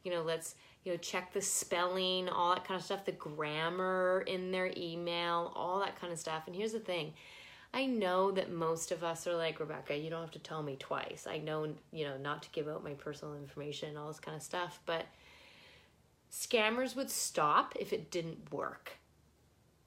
You 0.04 0.12
know, 0.12 0.22
let's 0.22 0.56
you 0.84 0.92
know 0.92 0.98
check 0.98 1.34
the 1.34 1.42
spelling, 1.42 2.30
all 2.30 2.54
that 2.54 2.66
kind 2.66 2.80
of 2.80 2.86
stuff, 2.86 3.06
the 3.06 3.12
grammar 3.12 4.24
in 4.28 4.52
their 4.52 4.72
email, 4.78 5.52
all 5.56 5.80
that 5.80 6.00
kind 6.00 6.14
of 6.14 6.20
stuff. 6.20 6.44
And 6.48 6.56
here's 6.56 6.74
the 6.74 6.80
thing. 6.80 7.14
I 7.74 7.86
know 7.88 8.32
that 8.32 8.52
most 8.52 8.92
of 8.92 9.04
us 9.04 9.28
are 9.28 9.36
like, 9.36 9.60
Rebecca, 9.60 9.98
you 9.98 10.10
don't 10.10 10.22
have 10.22 10.32
to 10.32 10.40
tell 10.40 10.64
me 10.64 10.78
twice. 10.80 11.28
I 11.30 11.40
know, 11.40 11.74
you 11.92 12.06
know, 12.06 12.18
not 12.18 12.44
to 12.44 12.50
give 12.52 12.70
out 12.70 12.86
my 12.86 12.94
personal 12.94 13.36
information 13.36 13.90
and 13.90 13.98
all 13.98 14.08
this 14.08 14.20
kind 14.20 14.38
of 14.38 14.44
stuff, 14.44 14.80
but 14.86 15.06
scammers 16.32 16.96
would 16.96 17.10
stop 17.10 17.76
if 17.78 17.92
it 17.92 18.12
didn't 18.12 18.54
work 18.54 18.94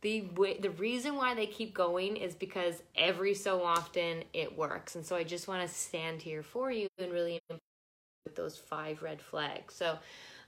the 0.01 0.23
way, 0.37 0.59
the 0.59 0.71
reason 0.71 1.17
why 1.17 1.35
they 1.35 1.47
keep 1.47 1.75
going 1.75 2.17
is 2.17 2.35
because 2.35 2.83
every 2.95 3.35
so 3.35 3.63
often 3.65 4.23
it 4.33 4.57
works. 4.57 4.95
And 4.95 5.05
so 5.05 5.17
i 5.17 5.25
just 5.25 5.49
want 5.49 5.67
to 5.67 5.75
stand 5.75 6.23
here 6.23 6.43
for 6.43 6.71
you 6.71 6.87
and 6.99 7.13
really 7.13 7.41
with 7.51 8.37
those 8.37 8.57
five 8.57 9.03
red 9.03 9.21
flags. 9.21 9.75
So 9.75 9.99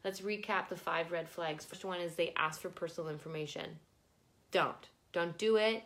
let's 0.04 0.20
recap 0.20 0.68
the 0.68 0.76
five 0.76 1.10
red 1.10 1.28
flags. 1.28 1.64
First 1.64 1.84
one 1.84 2.00
is 2.00 2.14
they 2.14 2.32
ask 2.36 2.60
for 2.60 2.68
personal 2.68 3.10
information. 3.10 3.78
Don't. 4.52 4.88
Don't 5.12 5.36
do 5.36 5.56
it. 5.56 5.82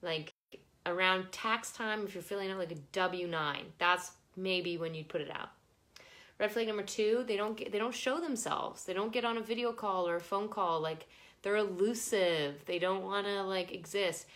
Like 0.00 0.32
around 0.86 1.30
tax 1.32 1.72
time 1.72 2.04
if 2.04 2.14
you're 2.14 2.22
filling 2.22 2.50
out 2.50 2.58
like 2.58 2.72
a 2.72 2.98
w9 2.98 3.58
that's 3.76 4.12
maybe 4.36 4.78
when 4.78 4.94
you'd 4.94 5.08
put 5.08 5.20
it 5.20 5.30
out. 5.30 5.50
Red 6.38 6.52
flag 6.52 6.68
number 6.68 6.84
two 6.84 7.24
they 7.26 7.36
don't 7.36 7.56
get 7.56 7.72
they 7.72 7.78
don't 7.78 7.94
show 7.94 8.20
themselves. 8.20 8.84
They 8.84 8.94
don't 8.94 9.12
get 9.12 9.24
on 9.24 9.36
a 9.36 9.42
video 9.42 9.72
call 9.72 10.08
or 10.08 10.16
a 10.16 10.20
phone 10.20 10.48
call. 10.48 10.80
Like 10.80 11.08
they're 11.42 11.56
elusive. 11.56 12.64
They 12.66 12.78
don't 12.78 13.04
want 13.04 13.26
to 13.26 13.42
like 13.42 13.72
exist. 13.72 14.26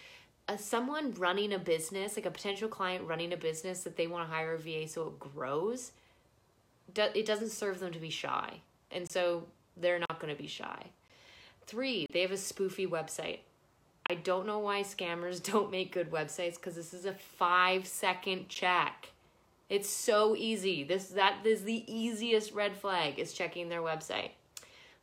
As 0.49 0.65
someone 0.65 1.15
running 1.15 1.53
a 1.53 1.59
business, 1.59 2.17
like 2.17 2.27
a 2.27 2.31
potential 2.31 2.69
client 2.69 3.07
running 3.07 3.33
a 3.33 3.37
business 3.37 3.85
that 3.85 3.97
they 3.97 4.07
want 4.07 4.29
to 4.29 4.35
hire 4.35 4.55
a 4.55 4.59
VA 4.59 4.89
so 4.89 5.09
it 5.09 5.19
grows, 5.19 5.93
it 6.97 7.27
doesn't 7.27 7.51
serve 7.51 7.81
them 7.81 7.93
to 7.93 7.99
be 7.99 8.11
shy. 8.11 8.61
And 8.91 9.11
so 9.11 9.45
they're 9.77 9.99
not 9.99 10.21
going 10.21 10.35
to 10.35 10.41
be 10.41 10.49
shy. 10.49 10.87
Three, 11.67 12.07
they 12.13 12.23
have 12.23 12.33
a 12.33 12.35
spoofy 12.35 12.89
website. 12.89 13.41
I 14.11 14.15
don't 14.15 14.47
know 14.47 14.59
why 14.59 14.83
scammers 14.83 15.43
don't 15.51 15.71
make 15.71 15.93
good 15.93 16.11
websites 16.11 16.57
because 16.57 16.75
this 16.75 16.93
is 16.93 17.07
a 17.07 17.15
five 17.15 17.87
second 17.87 18.49
check. 18.49 19.11
It's 19.69 19.89
so 19.89 20.37
easy. 20.37 20.85
This 20.85 21.07
that 21.09 21.47
is 21.47 21.65
the 21.65 21.85
easiest 21.93 22.53
red 22.53 22.77
flag 22.77 23.19
is 23.19 23.33
checking 23.33 23.69
their 23.69 23.81
website. 23.81 24.33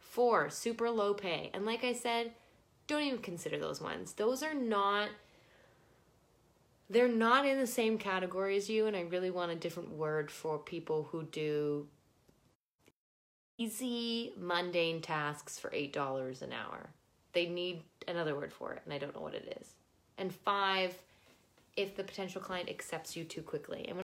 Four, 0.10 0.50
super 0.50 0.90
low 0.90 1.14
pay. 1.14 1.52
And 1.54 1.68
like 1.68 1.84
I 1.84 1.94
said, 1.94 2.32
don't 2.88 3.04
even 3.04 3.20
consider 3.20 3.60
those 3.60 3.80
ones. 3.80 4.14
Those 4.14 4.42
are 4.42 4.56
not 4.56 5.10
they're 6.90 7.08
not 7.08 7.46
in 7.46 7.60
the 7.60 7.68
same 7.68 8.00
category 8.00 8.58
as 8.58 8.68
you 8.68 8.88
and 8.88 8.98
I 8.98 9.02
really 9.02 9.30
want 9.30 9.52
a 9.52 9.56
different 9.56 9.92
word 9.92 10.32
for 10.32 10.58
people 10.58 11.08
who 11.12 11.22
do 11.22 11.86
easy 13.60 14.34
mundane 14.36 15.00
tasks 15.00 15.60
for 15.60 15.70
$8 15.70 16.42
an 16.42 16.54
hour. 16.54 16.90
They 17.34 17.46
need 17.46 17.84
another 18.08 18.36
word 18.36 18.52
for 18.52 18.74
it 18.74 18.82
and 18.86 18.94
I 18.94 18.98
don't 18.98 19.14
know 19.14 19.22
what 19.22 19.36
it 19.36 19.60
is. 19.62 19.76
And 20.18 20.34
5, 20.34 20.98
if 21.78 21.96
the 21.96 22.04
potential 22.04 22.42
client 22.42 22.68
accepts 22.68 23.16
you 23.16 23.26
too 23.26 23.44
quickly. 23.44 23.86
And 23.88 24.02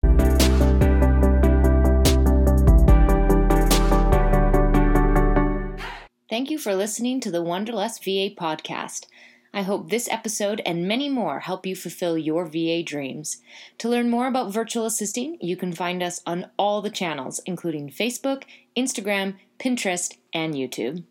Thank 6.32 6.50
you 6.50 6.56
for 6.56 6.74
listening 6.74 7.20
to 7.20 7.30
the 7.30 7.42
Wanderlust 7.42 8.02
VA 8.02 8.30
podcast. 8.30 9.04
I 9.52 9.60
hope 9.60 9.90
this 9.90 10.08
episode 10.08 10.62
and 10.64 10.88
many 10.88 11.10
more 11.10 11.40
help 11.40 11.66
you 11.66 11.76
fulfill 11.76 12.16
your 12.16 12.46
VA 12.46 12.82
dreams. 12.82 13.42
To 13.76 13.90
learn 13.90 14.08
more 14.08 14.26
about 14.28 14.50
virtual 14.50 14.86
assisting, 14.86 15.36
you 15.42 15.58
can 15.58 15.74
find 15.74 16.02
us 16.02 16.22
on 16.24 16.48
all 16.58 16.80
the 16.80 16.88
channels, 16.88 17.42
including 17.44 17.90
Facebook, 17.90 18.44
Instagram, 18.74 19.34
Pinterest, 19.58 20.16
and 20.32 20.54
YouTube. 20.54 21.04